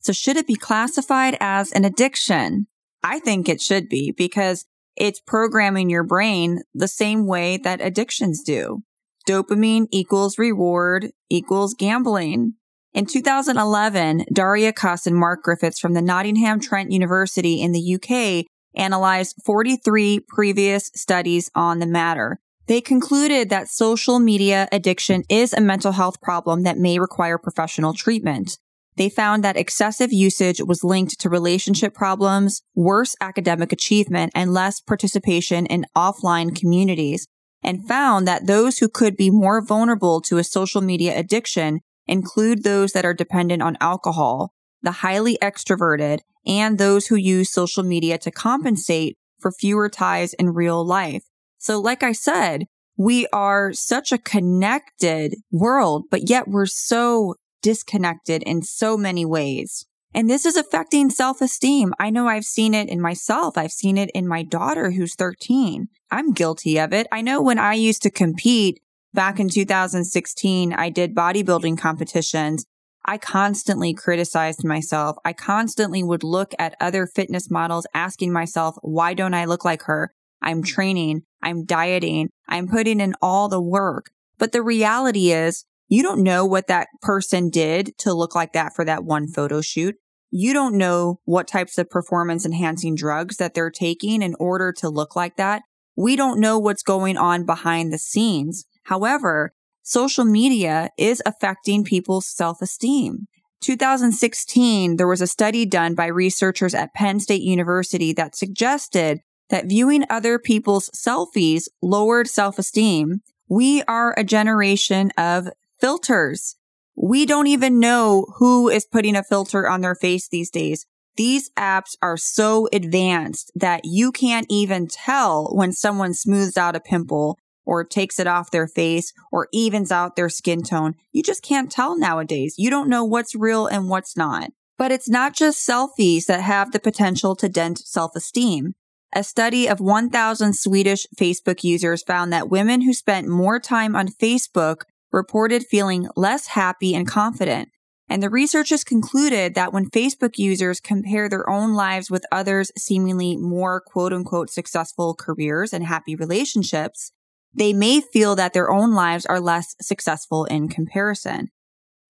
So 0.00 0.12
should 0.12 0.36
it 0.36 0.46
be 0.46 0.56
classified 0.56 1.38
as 1.40 1.72
an 1.72 1.86
addiction? 1.86 2.66
I 3.02 3.18
think 3.20 3.48
it 3.48 3.62
should 3.62 3.88
be 3.88 4.12
because 4.14 4.66
it's 4.94 5.22
programming 5.26 5.88
your 5.88 6.04
brain 6.04 6.60
the 6.74 6.86
same 6.86 7.26
way 7.26 7.56
that 7.56 7.80
addictions 7.80 8.42
do. 8.42 8.82
Dopamine 9.22 9.86
equals 9.90 10.38
reward 10.38 11.10
equals 11.30 11.74
gambling. 11.74 12.54
In 12.94 13.06
2011, 13.06 14.26
Daria 14.32 14.72
Kuss 14.72 15.06
and 15.06 15.16
Mark 15.16 15.42
Griffiths 15.42 15.80
from 15.80 15.94
the 15.94 16.02
Nottingham 16.02 16.60
Trent 16.60 16.92
University 16.92 17.62
in 17.62 17.72
the 17.72 17.94
UK 17.94 18.46
analyzed 18.74 19.36
43 19.44 20.20
previous 20.28 20.90
studies 20.94 21.50
on 21.54 21.78
the 21.78 21.86
matter. 21.86 22.38
They 22.66 22.80
concluded 22.80 23.48
that 23.50 23.68
social 23.68 24.18
media 24.18 24.68
addiction 24.70 25.24
is 25.28 25.52
a 25.52 25.60
mental 25.60 25.92
health 25.92 26.20
problem 26.20 26.62
that 26.62 26.78
may 26.78 26.98
require 26.98 27.38
professional 27.38 27.92
treatment. 27.92 28.58
They 28.96 29.08
found 29.08 29.42
that 29.42 29.56
excessive 29.56 30.12
usage 30.12 30.60
was 30.60 30.84
linked 30.84 31.18
to 31.20 31.30
relationship 31.30 31.94
problems, 31.94 32.62
worse 32.74 33.16
academic 33.20 33.72
achievement, 33.72 34.32
and 34.34 34.52
less 34.52 34.80
participation 34.80 35.66
in 35.66 35.86
offline 35.96 36.54
communities, 36.54 37.26
and 37.62 37.86
found 37.86 38.26
that 38.26 38.46
those 38.46 38.78
who 38.78 38.88
could 38.88 39.16
be 39.16 39.30
more 39.30 39.64
vulnerable 39.64 40.20
to 40.22 40.38
a 40.38 40.44
social 40.44 40.80
media 40.80 41.18
addiction 41.18 41.80
include 42.06 42.62
those 42.62 42.92
that 42.92 43.04
are 43.04 43.14
dependent 43.14 43.62
on 43.62 43.76
alcohol, 43.80 44.52
the 44.82 44.90
highly 44.90 45.38
extroverted, 45.42 46.18
and 46.46 46.78
those 46.78 47.06
who 47.06 47.16
use 47.16 47.50
social 47.50 47.82
media 47.82 48.18
to 48.18 48.30
compensate 48.30 49.16
for 49.38 49.52
fewer 49.52 49.88
ties 49.88 50.34
in 50.34 50.50
real 50.50 50.84
life. 50.84 51.22
So, 51.58 51.80
like 51.80 52.02
I 52.02 52.12
said, 52.12 52.64
we 52.96 53.26
are 53.32 53.72
such 53.72 54.12
a 54.12 54.18
connected 54.18 55.36
world, 55.50 56.04
but 56.10 56.28
yet 56.28 56.48
we're 56.48 56.66
so 56.66 57.36
disconnected 57.62 58.42
in 58.42 58.62
so 58.62 58.96
many 58.96 59.24
ways. 59.24 59.86
And 60.14 60.28
this 60.28 60.44
is 60.44 60.56
affecting 60.56 61.10
self 61.10 61.40
esteem. 61.40 61.94
I 61.98 62.10
know 62.10 62.28
I've 62.28 62.44
seen 62.44 62.74
it 62.74 62.88
in 62.88 63.00
myself. 63.00 63.56
I've 63.56 63.72
seen 63.72 63.96
it 63.96 64.10
in 64.14 64.28
my 64.28 64.42
daughter 64.42 64.90
who's 64.90 65.14
13. 65.14 65.88
I'm 66.10 66.32
guilty 66.32 66.78
of 66.78 66.92
it. 66.92 67.06
I 67.10 67.22
know 67.22 67.40
when 67.40 67.58
I 67.58 67.74
used 67.74 68.02
to 68.02 68.10
compete 68.10 68.80
back 69.14 69.40
in 69.40 69.48
2016, 69.48 70.72
I 70.72 70.90
did 70.90 71.14
bodybuilding 71.14 71.78
competitions. 71.78 72.66
I 73.04 73.18
constantly 73.18 73.94
criticized 73.94 74.64
myself. 74.64 75.16
I 75.24 75.32
constantly 75.32 76.02
would 76.02 76.22
look 76.22 76.54
at 76.58 76.76
other 76.80 77.06
fitness 77.06 77.50
models 77.50 77.86
asking 77.94 78.32
myself, 78.32 78.76
why 78.82 79.14
don't 79.14 79.34
I 79.34 79.46
look 79.46 79.64
like 79.64 79.82
her? 79.84 80.12
I'm 80.40 80.62
training. 80.62 81.22
I'm 81.42 81.64
dieting. 81.64 82.30
I'm 82.48 82.68
putting 82.68 83.00
in 83.00 83.14
all 83.20 83.48
the 83.48 83.60
work. 83.60 84.10
But 84.38 84.52
the 84.52 84.62
reality 84.62 85.32
is 85.32 85.64
you 85.92 86.02
don't 86.02 86.22
know 86.22 86.46
what 86.46 86.68
that 86.68 86.88
person 87.02 87.50
did 87.50 87.92
to 87.98 88.14
look 88.14 88.34
like 88.34 88.54
that 88.54 88.74
for 88.74 88.82
that 88.82 89.04
one 89.04 89.28
photo 89.28 89.60
shoot. 89.60 89.94
You 90.30 90.54
don't 90.54 90.78
know 90.78 91.20
what 91.26 91.46
types 91.46 91.76
of 91.76 91.90
performance 91.90 92.46
enhancing 92.46 92.94
drugs 92.94 93.36
that 93.36 93.52
they're 93.52 93.70
taking 93.70 94.22
in 94.22 94.34
order 94.40 94.72
to 94.78 94.88
look 94.88 95.14
like 95.14 95.36
that. 95.36 95.60
We 95.94 96.16
don't 96.16 96.40
know 96.40 96.58
what's 96.58 96.82
going 96.82 97.18
on 97.18 97.44
behind 97.44 97.92
the 97.92 97.98
scenes. 97.98 98.64
However, 98.84 99.52
social 99.82 100.24
media 100.24 100.88
is 100.96 101.22
affecting 101.26 101.84
people's 101.84 102.26
self 102.26 102.62
esteem. 102.62 103.26
2016, 103.60 104.96
there 104.96 105.06
was 105.06 105.20
a 105.20 105.26
study 105.26 105.66
done 105.66 105.94
by 105.94 106.06
researchers 106.06 106.74
at 106.74 106.94
Penn 106.94 107.20
State 107.20 107.42
University 107.42 108.14
that 108.14 108.34
suggested 108.34 109.20
that 109.50 109.66
viewing 109.66 110.06
other 110.08 110.38
people's 110.38 110.88
selfies 110.96 111.68
lowered 111.82 112.28
self 112.28 112.58
esteem. 112.58 113.20
We 113.46 113.82
are 113.82 114.14
a 114.16 114.24
generation 114.24 115.10
of 115.18 115.48
filters. 115.82 116.54
We 116.94 117.26
don't 117.26 117.48
even 117.48 117.80
know 117.80 118.26
who 118.36 118.68
is 118.68 118.86
putting 118.86 119.16
a 119.16 119.24
filter 119.24 119.68
on 119.68 119.80
their 119.80 119.96
face 119.96 120.28
these 120.28 120.48
days. 120.48 120.86
These 121.16 121.50
apps 121.58 121.96
are 122.00 122.16
so 122.16 122.68
advanced 122.72 123.50
that 123.56 123.80
you 123.84 124.12
can't 124.12 124.46
even 124.48 124.86
tell 124.86 125.48
when 125.52 125.72
someone 125.72 126.14
smooths 126.14 126.56
out 126.56 126.76
a 126.76 126.80
pimple 126.80 127.36
or 127.66 127.82
takes 127.82 128.20
it 128.20 128.28
off 128.28 128.52
their 128.52 128.68
face 128.68 129.12
or 129.32 129.48
evens 129.52 129.90
out 129.90 130.14
their 130.14 130.28
skin 130.28 130.62
tone. 130.62 130.94
You 131.10 131.24
just 131.24 131.42
can't 131.42 131.70
tell 131.70 131.98
nowadays. 131.98 132.54
You 132.58 132.70
don't 132.70 132.88
know 132.88 133.02
what's 133.02 133.34
real 133.34 133.66
and 133.66 133.90
what's 133.90 134.16
not. 134.16 134.50
But 134.78 134.92
it's 134.92 135.08
not 135.08 135.34
just 135.34 135.68
selfies 135.68 136.26
that 136.26 136.42
have 136.42 136.70
the 136.70 136.80
potential 136.80 137.34
to 137.36 137.48
dent 137.48 137.78
self 137.78 138.14
esteem. 138.14 138.74
A 139.12 139.24
study 139.24 139.68
of 139.68 139.80
1,000 139.80 140.54
Swedish 140.54 141.08
Facebook 141.18 141.64
users 141.64 142.04
found 142.04 142.32
that 142.32 142.48
women 142.48 142.82
who 142.82 142.94
spent 142.94 143.28
more 143.28 143.58
time 143.58 143.96
on 143.96 144.08
Facebook 144.08 144.82
reported 145.12 145.66
feeling 145.66 146.08
less 146.16 146.48
happy 146.48 146.94
and 146.94 147.06
confident. 147.06 147.68
And 148.08 148.22
the 148.22 148.30
researchers 148.30 148.84
concluded 148.84 149.54
that 149.54 149.72
when 149.72 149.90
Facebook 149.90 150.36
users 150.36 150.80
compare 150.80 151.28
their 151.28 151.48
own 151.48 151.74
lives 151.74 152.10
with 152.10 152.26
others' 152.32 152.72
seemingly 152.76 153.36
more 153.36 153.80
quote 153.80 154.12
unquote 154.12 154.50
successful 154.50 155.14
careers 155.14 155.72
and 155.72 155.84
happy 155.84 156.14
relationships, 156.14 157.12
they 157.54 157.72
may 157.72 158.00
feel 158.00 158.34
that 158.36 158.52
their 158.52 158.70
own 158.70 158.92
lives 158.92 159.26
are 159.26 159.40
less 159.40 159.74
successful 159.80 160.44
in 160.46 160.68
comparison. 160.68 161.50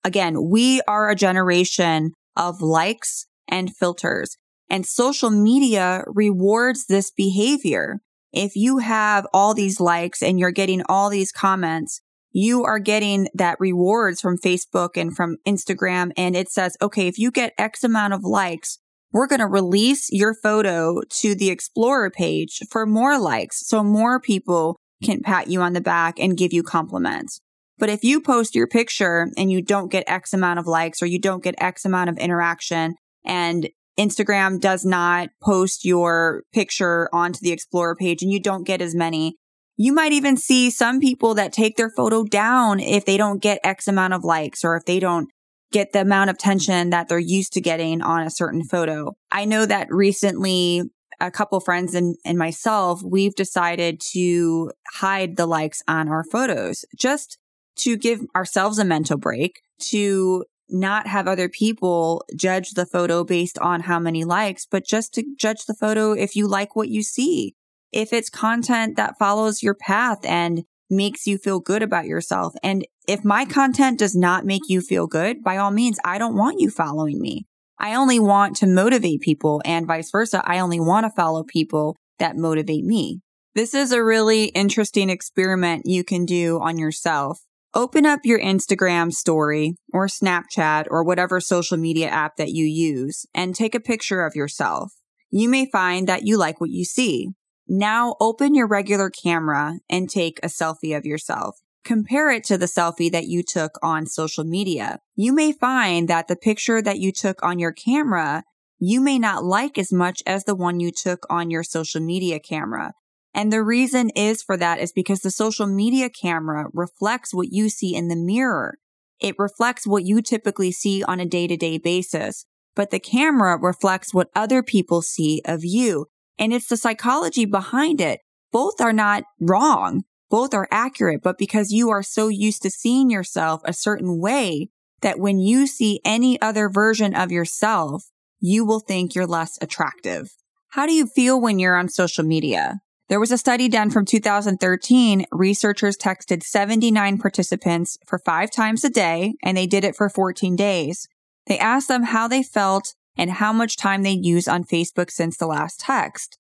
Again, 0.04 0.48
we 0.50 0.80
are 0.88 1.08
a 1.08 1.14
generation 1.14 2.12
of 2.36 2.60
likes 2.60 3.26
and 3.48 3.74
filters, 3.74 4.36
and 4.70 4.86
social 4.86 5.30
media 5.30 6.04
rewards 6.06 6.86
this 6.86 7.10
behavior. 7.10 8.00
If 8.32 8.56
you 8.56 8.78
have 8.78 9.26
all 9.34 9.52
these 9.52 9.78
likes 9.78 10.22
and 10.22 10.40
you're 10.40 10.50
getting 10.50 10.82
all 10.88 11.10
these 11.10 11.30
comments, 11.30 12.00
you 12.32 12.64
are 12.64 12.78
getting 12.78 13.28
that 13.34 13.60
rewards 13.60 14.20
from 14.20 14.38
Facebook 14.38 14.96
and 14.96 15.14
from 15.14 15.36
Instagram. 15.46 16.12
And 16.16 16.34
it 16.34 16.50
says, 16.50 16.76
okay, 16.80 17.06
if 17.06 17.18
you 17.18 17.30
get 17.30 17.54
X 17.58 17.84
amount 17.84 18.14
of 18.14 18.24
likes, 18.24 18.78
we're 19.12 19.26
going 19.26 19.40
to 19.40 19.46
release 19.46 20.10
your 20.10 20.34
photo 20.34 21.02
to 21.08 21.34
the 21.34 21.50
Explorer 21.50 22.10
page 22.10 22.60
for 22.70 22.86
more 22.86 23.18
likes. 23.18 23.66
So 23.66 23.84
more 23.84 24.18
people 24.18 24.78
can 25.04 25.20
pat 25.20 25.48
you 25.48 25.60
on 25.60 25.74
the 25.74 25.80
back 25.80 26.18
and 26.18 26.36
give 26.36 26.52
you 26.52 26.62
compliments. 26.62 27.40
But 27.78 27.90
if 27.90 28.04
you 28.04 28.20
post 28.20 28.54
your 28.54 28.66
picture 28.66 29.28
and 29.36 29.50
you 29.50 29.60
don't 29.60 29.90
get 29.90 30.04
X 30.06 30.32
amount 30.32 30.58
of 30.58 30.66
likes 30.66 31.02
or 31.02 31.06
you 31.06 31.18
don't 31.18 31.42
get 31.42 31.56
X 31.58 31.84
amount 31.84 32.10
of 32.10 32.18
interaction 32.18 32.94
and 33.24 33.68
Instagram 33.98 34.60
does 34.60 34.84
not 34.84 35.30
post 35.42 35.84
your 35.84 36.44
picture 36.54 37.10
onto 37.12 37.40
the 37.42 37.52
Explorer 37.52 37.96
page 37.96 38.22
and 38.22 38.32
you 38.32 38.40
don't 38.40 38.66
get 38.66 38.80
as 38.80 38.94
many, 38.94 39.36
you 39.76 39.92
might 39.92 40.12
even 40.12 40.36
see 40.36 40.70
some 40.70 41.00
people 41.00 41.34
that 41.34 41.52
take 41.52 41.76
their 41.76 41.90
photo 41.90 42.24
down 42.24 42.80
if 42.80 43.04
they 43.04 43.16
don't 43.16 43.42
get 43.42 43.60
X 43.64 43.88
amount 43.88 44.12
of 44.12 44.24
likes 44.24 44.64
or 44.64 44.76
if 44.76 44.84
they 44.84 45.00
don't 45.00 45.28
get 45.72 45.92
the 45.92 46.02
amount 46.02 46.30
of 46.30 46.36
attention 46.36 46.90
that 46.90 47.08
they're 47.08 47.18
used 47.18 47.54
to 47.54 47.60
getting 47.60 48.02
on 48.02 48.22
a 48.22 48.30
certain 48.30 48.62
photo. 48.62 49.14
I 49.30 49.46
know 49.46 49.64
that 49.66 49.88
recently 49.90 50.82
a 51.20 51.30
couple 51.30 51.58
friends 51.60 51.94
and, 51.94 52.16
and 52.24 52.36
myself, 52.36 53.02
we've 53.02 53.34
decided 53.34 54.00
to 54.12 54.70
hide 54.94 55.36
the 55.36 55.46
likes 55.46 55.82
on 55.88 56.08
our 56.08 56.24
photos 56.24 56.84
just 56.98 57.38
to 57.76 57.96
give 57.96 58.20
ourselves 58.36 58.78
a 58.78 58.84
mental 58.84 59.16
break, 59.16 59.62
to 59.78 60.44
not 60.68 61.06
have 61.06 61.26
other 61.26 61.48
people 61.48 62.24
judge 62.36 62.72
the 62.72 62.86
photo 62.86 63.24
based 63.24 63.58
on 63.58 63.80
how 63.80 63.98
many 63.98 64.24
likes, 64.24 64.66
but 64.66 64.84
just 64.84 65.14
to 65.14 65.24
judge 65.38 65.64
the 65.66 65.74
photo 65.74 66.12
if 66.12 66.36
you 66.36 66.46
like 66.46 66.76
what 66.76 66.88
you 66.88 67.02
see 67.02 67.54
if 67.92 68.12
it's 68.12 68.30
content 68.30 68.96
that 68.96 69.18
follows 69.18 69.62
your 69.62 69.74
path 69.74 70.24
and 70.24 70.64
makes 70.90 71.26
you 71.26 71.38
feel 71.38 71.60
good 71.60 71.82
about 71.82 72.06
yourself. 72.06 72.54
And 72.62 72.86
if 73.08 73.24
my 73.24 73.44
content 73.44 73.98
does 73.98 74.14
not 74.14 74.44
make 74.44 74.62
you 74.68 74.80
feel 74.80 75.06
good, 75.06 75.42
by 75.42 75.56
all 75.56 75.70
means, 75.70 75.98
I 76.04 76.18
don't 76.18 76.36
want 76.36 76.60
you 76.60 76.70
following 76.70 77.20
me. 77.20 77.46
I 77.78 77.94
only 77.94 78.20
want 78.20 78.56
to 78.56 78.66
motivate 78.66 79.22
people 79.22 79.60
and 79.64 79.86
vice 79.86 80.10
versa. 80.10 80.42
I 80.44 80.60
only 80.60 80.78
want 80.78 81.04
to 81.04 81.10
follow 81.10 81.42
people 81.42 81.96
that 82.18 82.36
motivate 82.36 82.84
me. 82.84 83.20
This 83.54 83.74
is 83.74 83.90
a 83.92 84.04
really 84.04 84.46
interesting 84.46 85.10
experiment 85.10 85.82
you 85.84 86.04
can 86.04 86.24
do 86.24 86.60
on 86.60 86.78
yourself. 86.78 87.40
Open 87.74 88.06
up 88.06 88.20
your 88.24 88.38
Instagram 88.38 89.12
story 89.12 89.76
or 89.92 90.06
Snapchat 90.06 90.86
or 90.90 91.02
whatever 91.02 91.40
social 91.40 91.76
media 91.76 92.08
app 92.08 92.36
that 92.36 92.50
you 92.50 92.64
use 92.64 93.26
and 93.34 93.54
take 93.54 93.74
a 93.74 93.80
picture 93.80 94.24
of 94.24 94.36
yourself. 94.36 94.92
You 95.30 95.48
may 95.48 95.68
find 95.70 96.06
that 96.06 96.24
you 96.24 96.36
like 96.36 96.60
what 96.60 96.70
you 96.70 96.84
see. 96.84 97.30
Now 97.74 98.16
open 98.20 98.54
your 98.54 98.66
regular 98.66 99.08
camera 99.08 99.78
and 99.88 100.06
take 100.06 100.38
a 100.42 100.48
selfie 100.48 100.94
of 100.94 101.06
yourself. 101.06 101.62
Compare 101.86 102.30
it 102.32 102.44
to 102.44 102.58
the 102.58 102.66
selfie 102.66 103.10
that 103.10 103.28
you 103.28 103.42
took 103.42 103.78
on 103.82 104.04
social 104.04 104.44
media. 104.44 104.98
You 105.16 105.32
may 105.32 105.52
find 105.52 106.06
that 106.06 106.28
the 106.28 106.36
picture 106.36 106.82
that 106.82 106.98
you 106.98 107.12
took 107.12 107.42
on 107.42 107.58
your 107.58 107.72
camera, 107.72 108.44
you 108.78 109.00
may 109.00 109.18
not 109.18 109.42
like 109.42 109.78
as 109.78 109.90
much 109.90 110.22
as 110.26 110.44
the 110.44 110.54
one 110.54 110.80
you 110.80 110.92
took 110.92 111.24
on 111.30 111.50
your 111.50 111.62
social 111.62 112.02
media 112.02 112.38
camera. 112.38 112.92
And 113.32 113.50
the 113.50 113.62
reason 113.62 114.10
is 114.10 114.42
for 114.42 114.58
that 114.58 114.78
is 114.78 114.92
because 114.92 115.20
the 115.20 115.30
social 115.30 115.66
media 115.66 116.10
camera 116.10 116.66
reflects 116.74 117.32
what 117.32 117.52
you 117.52 117.70
see 117.70 117.94
in 117.94 118.08
the 118.08 118.16
mirror. 118.16 118.76
It 119.18 119.38
reflects 119.38 119.86
what 119.86 120.04
you 120.04 120.20
typically 120.20 120.72
see 120.72 121.02
on 121.02 121.20
a 121.20 121.24
day 121.24 121.46
to 121.46 121.56
day 121.56 121.78
basis, 121.78 122.44
but 122.76 122.90
the 122.90 123.00
camera 123.00 123.58
reflects 123.58 124.12
what 124.12 124.28
other 124.36 124.62
people 124.62 125.00
see 125.00 125.40
of 125.46 125.64
you. 125.64 126.08
And 126.42 126.52
it's 126.52 126.66
the 126.66 126.76
psychology 126.76 127.44
behind 127.44 128.00
it. 128.00 128.18
Both 128.50 128.80
are 128.80 128.92
not 128.92 129.22
wrong. 129.40 130.02
Both 130.28 130.54
are 130.54 130.66
accurate, 130.72 131.22
but 131.22 131.38
because 131.38 131.70
you 131.70 131.90
are 131.90 132.02
so 132.02 132.26
used 132.26 132.62
to 132.62 132.70
seeing 132.70 133.10
yourself 133.10 133.60
a 133.64 133.72
certain 133.72 134.18
way 134.18 134.70
that 135.02 135.20
when 135.20 135.38
you 135.38 135.68
see 135.68 136.00
any 136.04 136.42
other 136.42 136.68
version 136.68 137.14
of 137.14 137.30
yourself, 137.30 138.10
you 138.40 138.64
will 138.64 138.80
think 138.80 139.14
you're 139.14 139.24
less 139.24 139.56
attractive. 139.62 140.32
How 140.70 140.84
do 140.84 140.92
you 140.92 141.06
feel 141.06 141.40
when 141.40 141.60
you're 141.60 141.76
on 141.76 141.88
social 141.88 142.24
media? 142.24 142.80
There 143.08 143.20
was 143.20 143.30
a 143.30 143.38
study 143.38 143.68
done 143.68 143.90
from 143.90 144.04
2013. 144.04 145.26
Researchers 145.30 145.96
texted 145.96 146.42
79 146.42 147.18
participants 147.18 147.98
for 148.04 148.18
five 148.18 148.50
times 148.50 148.84
a 148.84 148.90
day, 148.90 149.34
and 149.44 149.56
they 149.56 149.68
did 149.68 149.84
it 149.84 149.94
for 149.94 150.08
14 150.08 150.56
days. 150.56 151.06
They 151.46 151.60
asked 151.60 151.86
them 151.86 152.02
how 152.02 152.26
they 152.26 152.42
felt 152.42 152.96
and 153.16 153.30
how 153.30 153.52
much 153.52 153.76
time 153.76 154.02
they'd 154.02 154.24
used 154.24 154.48
on 154.48 154.64
Facebook 154.64 155.10
since 155.10 155.36
the 155.36 155.46
last 155.46 155.80
text. 155.80 156.38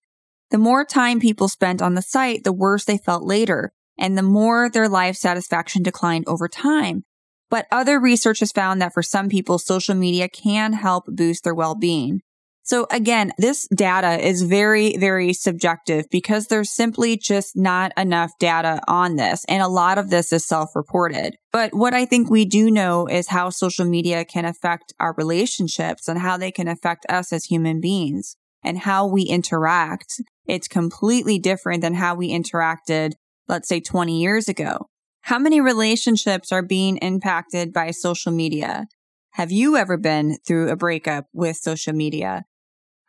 The 0.50 0.58
more 0.58 0.84
time 0.84 1.20
people 1.20 1.48
spent 1.48 1.80
on 1.80 1.94
the 1.94 2.02
site, 2.02 2.44
the 2.44 2.52
worse 2.52 2.84
they 2.84 2.98
felt 2.98 3.24
later, 3.24 3.72
and 3.98 4.16
the 4.16 4.22
more 4.22 4.68
their 4.68 4.88
life 4.88 5.16
satisfaction 5.16 5.82
declined 5.82 6.24
over 6.26 6.48
time. 6.48 7.04
But 7.50 7.66
other 7.70 8.00
research 8.00 8.40
has 8.40 8.52
found 8.52 8.80
that 8.80 8.94
for 8.94 9.02
some 9.02 9.28
people, 9.28 9.58
social 9.58 9.94
media 9.94 10.28
can 10.28 10.72
help 10.72 11.04
boost 11.06 11.44
their 11.44 11.54
well-being. 11.54 12.22
So 12.64 12.86
again, 12.90 13.32
this 13.38 13.66
data 13.74 14.24
is 14.24 14.42
very, 14.42 14.96
very 14.96 15.32
subjective 15.32 16.06
because 16.10 16.46
there's 16.46 16.70
simply 16.70 17.16
just 17.16 17.56
not 17.56 17.92
enough 17.96 18.30
data 18.38 18.80
on 18.86 19.16
this. 19.16 19.44
And 19.48 19.62
a 19.62 19.68
lot 19.68 19.98
of 19.98 20.10
this 20.10 20.32
is 20.32 20.46
self-reported. 20.46 21.36
But 21.52 21.74
what 21.74 21.92
I 21.92 22.04
think 22.04 22.30
we 22.30 22.44
do 22.44 22.70
know 22.70 23.08
is 23.08 23.28
how 23.28 23.50
social 23.50 23.84
media 23.84 24.24
can 24.24 24.44
affect 24.44 24.94
our 25.00 25.12
relationships 25.18 26.06
and 26.06 26.20
how 26.20 26.36
they 26.36 26.52
can 26.52 26.68
affect 26.68 27.04
us 27.08 27.32
as 27.32 27.46
human 27.46 27.80
beings 27.80 28.36
and 28.62 28.78
how 28.78 29.06
we 29.08 29.22
interact. 29.22 30.20
It's 30.46 30.68
completely 30.68 31.40
different 31.40 31.82
than 31.82 31.94
how 31.94 32.14
we 32.14 32.30
interacted, 32.30 33.14
let's 33.48 33.68
say 33.68 33.80
20 33.80 34.20
years 34.20 34.48
ago. 34.48 34.88
How 35.22 35.38
many 35.38 35.60
relationships 35.60 36.52
are 36.52 36.62
being 36.62 36.96
impacted 36.98 37.72
by 37.72 37.90
social 37.90 38.32
media? 38.32 38.86
Have 39.32 39.50
you 39.50 39.76
ever 39.76 39.96
been 39.96 40.36
through 40.46 40.68
a 40.68 40.76
breakup 40.76 41.26
with 41.32 41.56
social 41.56 41.92
media? 41.92 42.44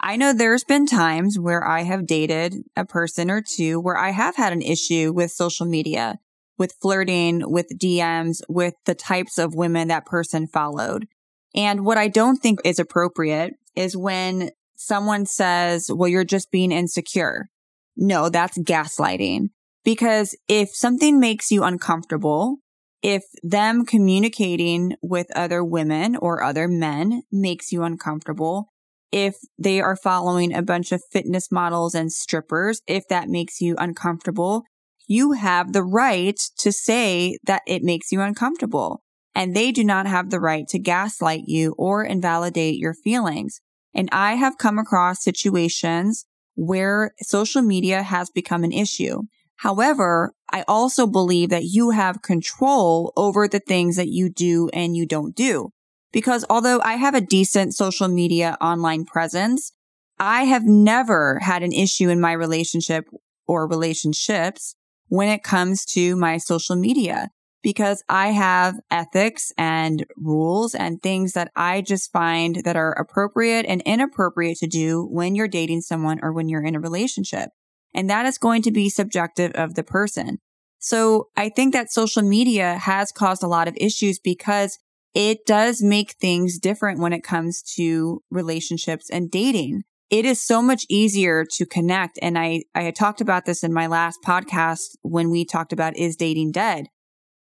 I 0.06 0.18
know 0.18 0.34
there's 0.34 0.66
been 0.66 0.86
times 0.86 1.40
where 1.40 1.66
I 1.66 1.84
have 1.84 2.06
dated 2.06 2.56
a 2.76 2.84
person 2.84 3.32
or 3.32 3.42
two 3.42 3.80
where 3.80 3.98
I 3.98 4.10
have 4.10 4.36
had 4.36 4.52
an 4.52 4.62
issue 4.62 5.14
with 5.14 5.32
social 5.32 5.66
media, 5.66 6.20
with 6.58 6.76
flirting, 6.82 7.50
with 7.50 7.80
DMs, 7.80 8.42
with 8.50 8.74
the 8.86 8.96
types 8.96 9.38
of 9.38 9.56
women 9.56 9.88
that 9.88 10.06
person 10.06 10.46
followed. 10.46 11.08
And 11.56 11.86
what 11.86 11.98
I 11.98 12.10
don't 12.10 12.36
think 12.36 12.60
is 12.66 12.80
appropriate 12.80 13.54
is 13.78 13.96
when 13.96 14.50
someone 14.76 15.26
says, 15.26 15.90
well, 15.90 16.10
you're 16.10 16.26
just 16.26 16.52
being 16.52 16.74
insecure. 16.74 17.48
No, 17.96 18.28
that's 18.28 18.58
gaslighting. 18.58 19.52
Because 19.86 20.36
if 20.50 20.76
something 20.76 21.18
makes 21.18 21.50
you 21.50 21.64
uncomfortable, 21.64 22.58
if 23.02 23.24
them 23.42 23.86
communicating 23.86 24.98
with 25.02 25.28
other 25.34 25.64
women 25.64 26.18
or 26.18 26.44
other 26.44 26.68
men 26.68 27.24
makes 27.32 27.72
you 27.72 27.84
uncomfortable, 27.84 28.73
if 29.14 29.36
they 29.60 29.80
are 29.80 29.96
following 29.96 30.52
a 30.52 30.64
bunch 30.64 30.92
of 30.92 31.04
fitness 31.12 31.52
models 31.52 31.94
and 31.94 32.12
strippers, 32.12 32.82
if 32.88 33.08
that 33.10 33.30
makes 33.30 33.62
you 33.62 33.76
uncomfortable, 33.78 34.64
you 35.08 35.34
have 35.34 35.72
the 35.72 35.84
right 35.84 36.40
to 36.58 36.72
say 36.72 37.38
that 37.46 37.62
it 37.68 37.84
makes 37.84 38.12
you 38.12 38.22
uncomfortable. 38.22 39.04
And 39.36 39.56
they 39.56 39.72
do 39.72 39.84
not 39.84 40.08
have 40.08 40.32
the 40.32 40.40
right 40.40 40.68
to 40.70 40.80
gaslight 40.80 41.44
you 41.46 41.76
or 41.78 42.04
invalidate 42.04 42.80
your 42.80 42.96
feelings. 42.96 43.62
And 43.94 44.10
I 44.12 44.34
have 44.34 44.58
come 44.58 44.80
across 44.80 45.24
situations 45.24 46.26
where 46.56 47.14
social 47.22 47.62
media 47.62 48.02
has 48.02 48.32
become 48.32 48.64
an 48.64 48.72
issue. 48.72 49.22
However, 49.58 50.34
I 50.52 50.66
also 50.68 51.06
believe 51.06 51.50
that 51.50 51.66
you 51.66 51.92
have 51.92 52.24
control 52.24 53.14
over 53.16 53.48
the 53.48 53.60
things 53.60 53.96
that 53.98 54.10
you 54.10 54.30
do 54.30 54.70
and 54.74 54.96
you 54.96 55.06
don't 55.06 55.36
do. 55.36 55.70
Because 56.14 56.46
although 56.50 56.80
I 56.82 56.94
have 56.94 57.16
a 57.16 57.22
decent 57.22 57.76
social 57.76 58.08
media 58.08 58.58
online 58.62 59.04
presence, 59.04 59.74
I 60.20 60.44
have 60.44 60.64
never 60.64 61.40
had 61.40 61.64
an 61.64 61.74
issue 61.74 62.10
in 62.10 62.22
my 62.22 62.32
relationship 62.32 63.06
or 63.48 63.68
relationships 63.68 64.76
when 65.10 65.28
it 65.28 65.44
comes 65.44 65.84
to 65.86 66.16
my 66.16 66.38
social 66.38 66.78
media 66.78 67.30
because 67.64 68.04
I 68.10 68.28
have 68.28 68.80
ethics 68.92 69.52
and 69.58 70.06
rules 70.18 70.76
and 70.76 71.02
things 71.02 71.34
that 71.34 71.52
I 71.56 71.82
just 71.82 72.12
find 72.12 72.58
that 72.64 72.76
are 72.76 72.92
appropriate 72.92 73.66
and 73.68 73.82
inappropriate 73.82 74.58
to 74.60 74.68
do 74.68 75.08
when 75.10 75.34
you're 75.34 75.48
dating 75.48 75.82
someone 75.82 76.20
or 76.22 76.34
when 76.34 76.50
you're 76.50 76.64
in 76.64 76.76
a 76.76 76.80
relationship. 76.80 77.50
And 77.96 78.10
that 78.10 78.26
is 78.26 78.38
going 78.38 78.62
to 78.64 78.72
be 78.72 78.90
subjective 78.90 79.54
of 79.54 79.76
the 79.76 79.84
person. 79.84 80.40
So 80.80 81.30
I 81.38 81.50
think 81.50 81.74
that 81.74 81.92
social 81.92 82.22
media 82.22 82.78
has 82.78 83.14
caused 83.14 83.44
a 83.44 83.48
lot 83.48 83.70
of 83.70 83.78
issues 83.78 84.20
because 84.20 84.78
it 85.14 85.46
does 85.46 85.82
make 85.82 86.14
things 86.14 86.60
different 86.60 87.00
when 87.00 87.14
it 87.14 87.24
comes 87.24 87.62
to 87.76 88.22
relationships 88.32 89.10
and 89.10 89.30
dating. 89.30 89.84
It 90.10 90.26
is 90.26 90.42
so 90.42 90.62
much 90.62 90.86
easier 90.90 91.46
to 91.54 91.66
connect. 91.66 92.20
And 92.22 92.38
I, 92.38 92.64
I 92.76 92.92
talked 92.92 93.22
about 93.22 93.46
this 93.46 93.64
in 93.64 93.74
my 93.74 93.88
last 93.88 94.20
podcast 94.26 94.96
when 95.02 95.30
we 95.30 95.46
talked 95.46 95.74
about 95.74 95.98
is 95.98 96.16
dating 96.16 96.52
dead. 96.52 96.88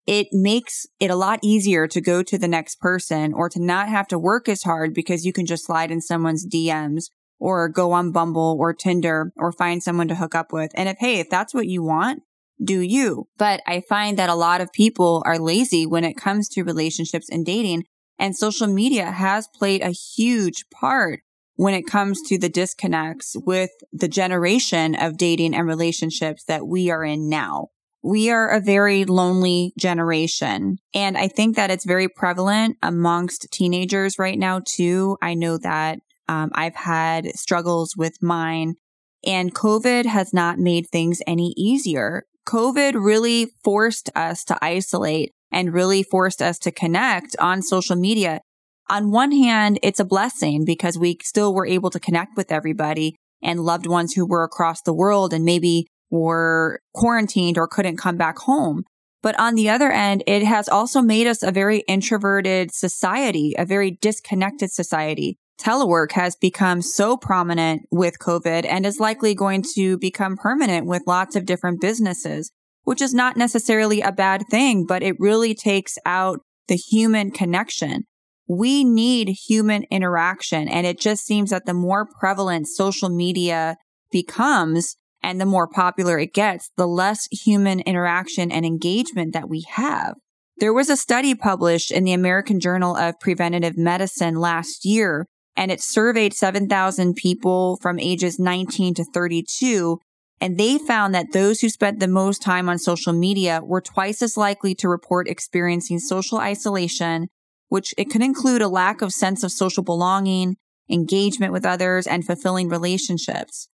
It 0.07 0.29
makes 0.33 0.87
it 0.99 1.11
a 1.11 1.17
lot 1.17 1.41
easier 1.43 1.87
to 1.89 2.01
go 2.01 2.23
to 2.23 2.39
the 2.39 2.49
next 2.49 2.81
person 2.81 3.33
or 3.33 3.49
to 3.49 3.63
not 3.63 3.89
have 3.89 4.09
to 4.09 4.19
work 4.19 4.49
as 4.49 4.63
hard 4.63 4.95
because 4.95 5.25
you 5.25 5.33
can 5.33 5.47
just 5.47 5.67
slide 5.67 5.91
in 5.91 6.01
someone's 6.01 6.47
DMs 6.47 7.05
or 7.39 7.69
go 7.69 7.93
on 7.93 8.13
Bumble 8.13 8.57
or 8.59 8.73
Tinder 8.73 9.33
or 9.37 9.53
find 9.53 9.83
someone 9.83 10.09
to 10.09 10.17
hook 10.17 10.35
up 10.35 10.53
with. 10.53 10.73
And 10.75 10.89
if, 10.89 10.97
hey, 10.99 11.21
if 11.21 11.31
that's 11.31 11.55
what 11.55 11.67
you 11.67 11.83
want, 11.83 12.23
do 12.63 12.81
you. 12.81 13.29
But 13.39 13.63
I 13.67 13.83
find 13.89 14.19
that 14.19 14.31
a 14.31 14.35
lot 14.35 14.61
of 14.61 14.73
people 14.73 15.23
are 15.27 15.39
lazy 15.39 15.87
when 15.87 16.05
it 16.05 16.17
comes 16.17 16.49
to 16.51 16.63
relationships 16.63 17.29
and 17.31 17.45
dating. 17.45 17.85
And 18.19 18.37
social 18.37 18.67
media 18.67 19.11
has 19.11 19.49
played 19.55 19.83
a 19.83 19.91
huge 19.91 20.65
part 20.71 21.21
when 21.57 21.75
it 21.75 21.87
comes 21.87 22.21
to 22.23 22.39
the 22.39 22.49
disconnects 22.49 23.35
with 23.35 23.71
the 23.93 24.09
generation 24.09 24.95
of 24.95 25.17
dating 25.17 25.55
and 25.55 25.67
relationships 25.67 26.45
that 26.45 26.67
we 26.67 26.91
are 26.91 27.05
in 27.05 27.29
now. 27.29 27.69
We 28.03 28.31
are 28.31 28.49
a 28.49 28.61
very 28.61 29.05
lonely 29.05 29.75
generation. 29.79 30.79
And 30.95 31.19
I 31.19 31.29
think 31.29 31.57
that 31.57 31.71
it's 31.71 31.85
very 31.85 32.09
prevalent 32.09 32.79
amongst 32.83 33.51
teenagers 33.51 34.19
right 34.19 34.39
now, 34.39 34.61
too. 34.65 35.19
I 35.21 35.35
know 35.35 35.59
that 35.59 35.99
um, 36.27 36.51
I've 36.55 36.77
had 36.77 37.27
struggles 37.37 37.95
with 37.97 38.23
mine 38.23 38.77
and 39.25 39.55
COVID 39.55 40.07
has 40.07 40.33
not 40.33 40.59
made 40.59 40.89
things 40.89 41.21
any 41.27 41.53
easier. 41.57 42.25
COVID 42.49 42.95
really 42.95 43.53
forced 43.63 44.11
us 44.15 44.45
to 44.45 44.59
isolate 44.63 45.33
and 45.53 45.75
really 45.75 46.03
forced 46.03 46.41
us 46.41 46.59
to 46.61 46.71
connect 46.71 47.37
on 47.39 47.63
social 47.63 47.97
media. 47.97 48.41
On 48.89 49.11
one 49.11 49.33
hand, 49.33 49.79
it's 49.83 50.01
a 50.01 50.05
blessing 50.05 50.65
because 50.65 50.99
we 50.99 51.19
still 51.23 51.55
were 51.55 51.67
able 51.67 51.91
to 51.91 52.01
connect 52.01 52.37
with 52.37 52.51
everybody 52.51 53.15
and 53.43 53.61
loved 53.61 53.87
ones 53.87 54.15
who 54.15 54.27
were 54.27 54.45
across 54.45 54.83
the 54.83 54.93
world 54.93 55.33
and 55.33 55.45
maybe 55.45 55.87
were 56.11 56.81
quarantined 56.95 57.57
or 57.57 57.69
couldn't 57.69 57.97
come 57.97 58.17
back 58.17 58.39
home. 58.39 58.83
But 59.23 59.39
on 59.39 59.55
the 59.55 59.69
other 59.69 59.91
end, 59.91 60.25
it 60.27 60.43
has 60.43 60.69
also 60.69 61.03
made 61.03 61.27
us 61.27 61.43
a 61.43 61.53
very 61.53 61.81
introverted 61.81 62.73
society, 62.73 63.55
a 63.59 63.65
very 63.65 63.93
disconnected 63.93 64.73
society 64.73 65.37
telework 65.61 66.13
has 66.13 66.37
become 66.37 66.83
so 66.83 67.17
prominent 67.17 67.83
with 67.91 68.19
COVID 68.19 68.65
and 68.67 68.87
is 68.87 68.99
likely 68.99 69.35
going 69.35 69.65
to 69.75 69.99
become 69.99 70.37
permanent 70.37 70.87
with 70.87 71.03
lots 71.07 71.37
of 71.37 71.47
different 71.47 71.81
businesses, 71.81 72.51
which 72.85 73.03
is 73.03 73.15
not 73.15 73.37
necessarily 73.37 74.01
a 74.01 74.13
bad 74.13 74.45
thing, 74.51 74.87
but 74.87 75.03
it 75.03 75.17
really 75.19 75.55
takes 75.55 75.99
out 76.07 76.41
the 76.69 76.77
human 76.77 77.31
connection. 77.31 78.05
We 78.49 78.85
need 78.85 79.29
human 79.29 79.85
interaction. 79.91 80.69
And 80.69 80.87
it 80.87 80.99
just 80.99 81.25
seems 81.25 81.51
that 81.51 81.67
the 81.67 81.75
more 81.75 82.09
prevalent 82.19 82.67
social 82.67 83.09
media 83.09 83.77
becomes 84.11 84.97
and 85.23 85.41
the 85.41 85.47
more 85.47 85.69
popular 85.69 86.19
it 86.19 86.33
gets, 86.33 86.71
the 86.77 86.87
less 86.87 87.29
human 87.31 87.81
interaction 87.81 88.51
and 88.51 88.65
engagement 88.65 89.35
that 89.35 89.49
we 89.49 89.67
have. 89.69 90.15
There 90.59 90.73
was 90.73 90.91
a 90.91 90.97
study 90.97 91.35
published 91.35 91.91
in 91.91 92.05
the 92.05 92.13
American 92.13 92.61
Journal 92.61 92.97
of 92.97 93.19
Preventive 93.21 93.79
Medicine 93.79 94.35
last 94.35 94.85
year 94.85 95.27
and 95.57 95.71
it 95.71 95.81
surveyed 95.81 96.33
7,000 96.33 97.15
people 97.15 97.77
from 97.83 97.99
ages 97.99 98.39
19 98.39 98.95
to 98.95 99.05
32. 99.05 99.99
And 100.41 100.59
they 100.59 100.79
found 100.79 101.15
that 101.15 101.33
those 101.33 101.61
who 101.61 101.69
spent 101.69 102.01
the 102.01 102.09
most 102.09 102.41
time 102.41 102.69
on 102.69 102.79
social 102.79 103.13
media 103.13 103.61
were 103.63 103.83
twice 103.83 104.23
as 104.23 104.37
likely 104.37 104.75
to 104.77 104.89
report 104.89 105.29
experiencing 105.29 105.99
social 105.99 106.39
isolation, 106.39 107.29
which 107.69 107.95
it 107.99 108.07
could 108.07 108.23
include 108.23 108.63
a 108.63 108.69
lack 108.69 109.03
of 109.03 109.13
sense 109.13 109.45
of 109.45 109.53
social 109.53 109.83
belonging, 109.83 110.57
engagement 110.91 111.53
with 111.53 111.67
others, 111.67 112.07
and 112.07 112.25
fulfilling 112.25 112.69
relationships. 112.69 113.69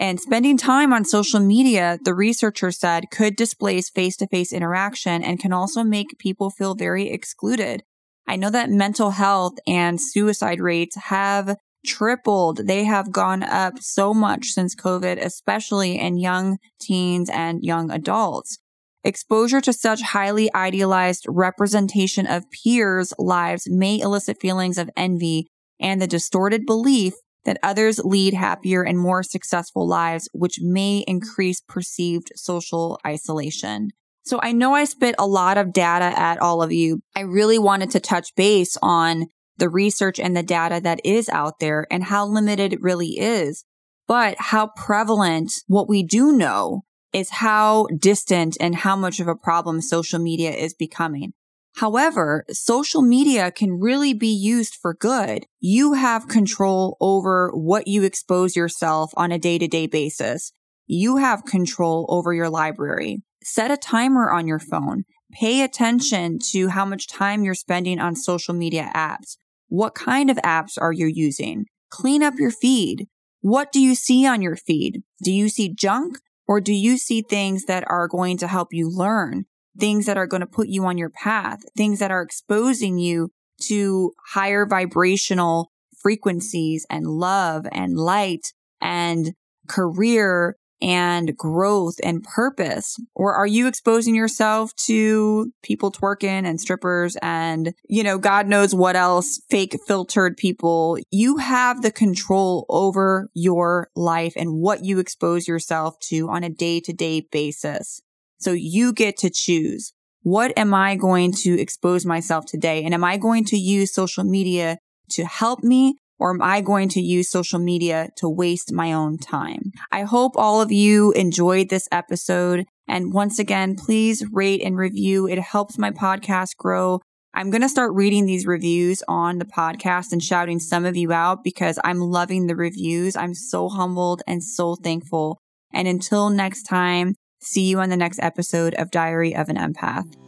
And 0.00 0.20
spending 0.20 0.56
time 0.56 0.92
on 0.92 1.04
social 1.04 1.40
media, 1.40 1.98
the 2.04 2.14
researcher 2.14 2.70
said, 2.70 3.10
could 3.10 3.34
displace 3.34 3.90
face 3.90 4.16
to 4.18 4.28
face 4.28 4.52
interaction 4.52 5.24
and 5.24 5.40
can 5.40 5.52
also 5.52 5.82
make 5.82 6.18
people 6.18 6.50
feel 6.50 6.74
very 6.74 7.08
excluded. 7.08 7.82
I 8.28 8.36
know 8.36 8.50
that 8.50 8.68
mental 8.68 9.12
health 9.12 9.54
and 9.66 9.98
suicide 9.98 10.60
rates 10.60 10.96
have 10.96 11.56
tripled. 11.86 12.66
They 12.66 12.84
have 12.84 13.10
gone 13.10 13.42
up 13.42 13.78
so 13.78 14.12
much 14.12 14.48
since 14.48 14.74
COVID, 14.74 15.18
especially 15.18 15.98
in 15.98 16.18
young 16.18 16.58
teens 16.78 17.30
and 17.30 17.64
young 17.64 17.90
adults. 17.90 18.58
Exposure 19.02 19.62
to 19.62 19.72
such 19.72 20.02
highly 20.02 20.52
idealized 20.54 21.24
representation 21.26 22.26
of 22.26 22.50
peers' 22.50 23.14
lives 23.18 23.66
may 23.70 23.98
elicit 23.98 24.38
feelings 24.38 24.76
of 24.76 24.90
envy 24.94 25.48
and 25.80 26.02
the 26.02 26.06
distorted 26.06 26.66
belief 26.66 27.14
that 27.46 27.58
others 27.62 27.98
lead 28.04 28.34
happier 28.34 28.82
and 28.82 28.98
more 28.98 29.22
successful 29.22 29.88
lives, 29.88 30.28
which 30.34 30.58
may 30.60 31.02
increase 31.06 31.62
perceived 31.66 32.30
social 32.34 33.00
isolation. 33.06 33.88
So 34.28 34.38
I 34.42 34.52
know 34.52 34.74
I 34.74 34.84
spit 34.84 35.14
a 35.18 35.26
lot 35.26 35.56
of 35.56 35.72
data 35.72 36.04
at 36.04 36.38
all 36.38 36.62
of 36.62 36.70
you. 36.70 37.00
I 37.16 37.20
really 37.20 37.58
wanted 37.58 37.90
to 37.92 38.00
touch 38.00 38.34
base 38.36 38.76
on 38.82 39.28
the 39.56 39.70
research 39.70 40.20
and 40.20 40.36
the 40.36 40.42
data 40.42 40.82
that 40.82 41.00
is 41.02 41.30
out 41.30 41.60
there 41.60 41.86
and 41.90 42.04
how 42.04 42.26
limited 42.26 42.74
it 42.74 42.82
really 42.82 43.18
is. 43.18 43.64
But 44.06 44.36
how 44.38 44.70
prevalent 44.76 45.52
what 45.66 45.88
we 45.88 46.02
do 46.02 46.32
know 46.32 46.82
is 47.14 47.30
how 47.30 47.86
distant 47.98 48.58
and 48.60 48.74
how 48.76 48.96
much 48.96 49.18
of 49.18 49.28
a 49.28 49.34
problem 49.34 49.80
social 49.80 50.18
media 50.18 50.50
is 50.50 50.74
becoming. 50.74 51.32
However, 51.76 52.44
social 52.50 53.00
media 53.00 53.50
can 53.50 53.80
really 53.80 54.12
be 54.12 54.28
used 54.28 54.74
for 54.74 54.92
good. 54.92 55.46
You 55.58 55.94
have 55.94 56.28
control 56.28 56.98
over 57.00 57.50
what 57.54 57.88
you 57.88 58.02
expose 58.02 58.56
yourself 58.56 59.10
on 59.16 59.32
a 59.32 59.38
day 59.38 59.56
to 59.56 59.68
day 59.68 59.86
basis. 59.86 60.52
You 60.86 61.16
have 61.16 61.46
control 61.46 62.04
over 62.10 62.34
your 62.34 62.50
library. 62.50 63.22
Set 63.50 63.70
a 63.70 63.78
timer 63.78 64.30
on 64.30 64.46
your 64.46 64.58
phone. 64.58 65.04
Pay 65.32 65.62
attention 65.62 66.38
to 66.50 66.68
how 66.68 66.84
much 66.84 67.08
time 67.08 67.42
you're 67.42 67.54
spending 67.54 67.98
on 67.98 68.14
social 68.14 68.52
media 68.52 68.90
apps. 68.94 69.38
What 69.68 69.94
kind 69.94 70.28
of 70.28 70.36
apps 70.44 70.76
are 70.78 70.92
you 70.92 71.06
using? 71.06 71.64
Clean 71.88 72.22
up 72.22 72.34
your 72.38 72.50
feed. 72.50 73.06
What 73.40 73.72
do 73.72 73.80
you 73.80 73.94
see 73.94 74.26
on 74.26 74.42
your 74.42 74.54
feed? 74.54 75.00
Do 75.24 75.32
you 75.32 75.48
see 75.48 75.74
junk 75.74 76.18
or 76.46 76.60
do 76.60 76.74
you 76.74 76.98
see 76.98 77.22
things 77.22 77.64
that 77.64 77.84
are 77.88 78.06
going 78.06 78.36
to 78.36 78.46
help 78.46 78.68
you 78.72 78.86
learn? 78.86 79.46
Things 79.78 80.04
that 80.04 80.18
are 80.18 80.26
going 80.26 80.42
to 80.42 80.46
put 80.46 80.68
you 80.68 80.84
on 80.84 80.98
your 80.98 81.10
path, 81.10 81.60
things 81.74 82.00
that 82.00 82.10
are 82.10 82.20
exposing 82.20 82.98
you 82.98 83.30
to 83.62 84.12
higher 84.34 84.66
vibrational 84.66 85.72
frequencies 85.98 86.84
and 86.90 87.06
love 87.06 87.66
and 87.72 87.96
light 87.96 88.52
and 88.78 89.32
career 89.68 90.57
and 90.80 91.36
growth 91.36 91.96
and 92.02 92.22
purpose? 92.22 92.96
Or 93.14 93.34
are 93.34 93.46
you 93.46 93.66
exposing 93.66 94.14
yourself 94.14 94.74
to 94.86 95.52
people 95.62 95.90
twerking 95.90 96.46
and 96.46 96.60
strippers 96.60 97.16
and, 97.22 97.74
you 97.88 98.02
know, 98.02 98.18
God 98.18 98.46
knows 98.46 98.74
what 98.74 98.96
else, 98.96 99.40
fake 99.50 99.76
filtered 99.86 100.36
people? 100.36 100.98
You 101.10 101.38
have 101.38 101.82
the 101.82 101.90
control 101.90 102.66
over 102.68 103.28
your 103.34 103.90
life 103.96 104.34
and 104.36 104.60
what 104.60 104.84
you 104.84 104.98
expose 104.98 105.48
yourself 105.48 105.98
to 106.08 106.28
on 106.28 106.44
a 106.44 106.50
day 106.50 106.80
to 106.80 106.92
day 106.92 107.26
basis. 107.32 108.00
So 108.38 108.52
you 108.52 108.92
get 108.92 109.16
to 109.18 109.30
choose. 109.30 109.92
What 110.22 110.56
am 110.58 110.74
I 110.74 110.94
going 110.94 111.32
to 111.32 111.60
expose 111.60 112.04
myself 112.04 112.46
today? 112.46 112.84
And 112.84 112.94
am 112.94 113.04
I 113.04 113.16
going 113.16 113.44
to 113.46 113.56
use 113.56 113.92
social 113.92 114.24
media 114.24 114.78
to 115.10 115.24
help 115.24 115.62
me 115.62 115.96
or 116.18 116.30
am 116.30 116.42
I 116.42 116.60
going 116.60 116.88
to 116.90 117.00
use 117.00 117.30
social 117.30 117.58
media 117.58 118.08
to 118.16 118.28
waste 118.28 118.72
my 118.72 118.92
own 118.92 119.18
time? 119.18 119.72
I 119.92 120.02
hope 120.02 120.32
all 120.36 120.60
of 120.60 120.72
you 120.72 121.12
enjoyed 121.12 121.68
this 121.68 121.88
episode. 121.92 122.66
And 122.88 123.12
once 123.12 123.38
again, 123.38 123.76
please 123.76 124.24
rate 124.32 124.62
and 124.62 124.76
review. 124.76 125.28
It 125.28 125.38
helps 125.38 125.78
my 125.78 125.90
podcast 125.90 126.56
grow. 126.56 127.00
I'm 127.34 127.50
going 127.50 127.62
to 127.62 127.68
start 127.68 127.92
reading 127.92 128.26
these 128.26 128.46
reviews 128.46 129.02
on 129.06 129.38
the 129.38 129.44
podcast 129.44 130.12
and 130.12 130.22
shouting 130.22 130.58
some 130.58 130.84
of 130.84 130.96
you 130.96 131.12
out 131.12 131.44
because 131.44 131.78
I'm 131.84 132.00
loving 132.00 132.46
the 132.46 132.56
reviews. 132.56 133.16
I'm 133.16 133.34
so 133.34 133.68
humbled 133.68 134.22
and 134.26 134.42
so 134.42 134.74
thankful. 134.74 135.38
And 135.72 135.86
until 135.86 136.30
next 136.30 136.62
time, 136.62 137.14
see 137.40 137.68
you 137.68 137.80
on 137.80 137.90
the 137.90 137.96
next 137.96 138.18
episode 138.22 138.74
of 138.74 138.90
Diary 138.90 139.36
of 139.36 139.48
an 139.48 139.56
Empath. 139.56 140.27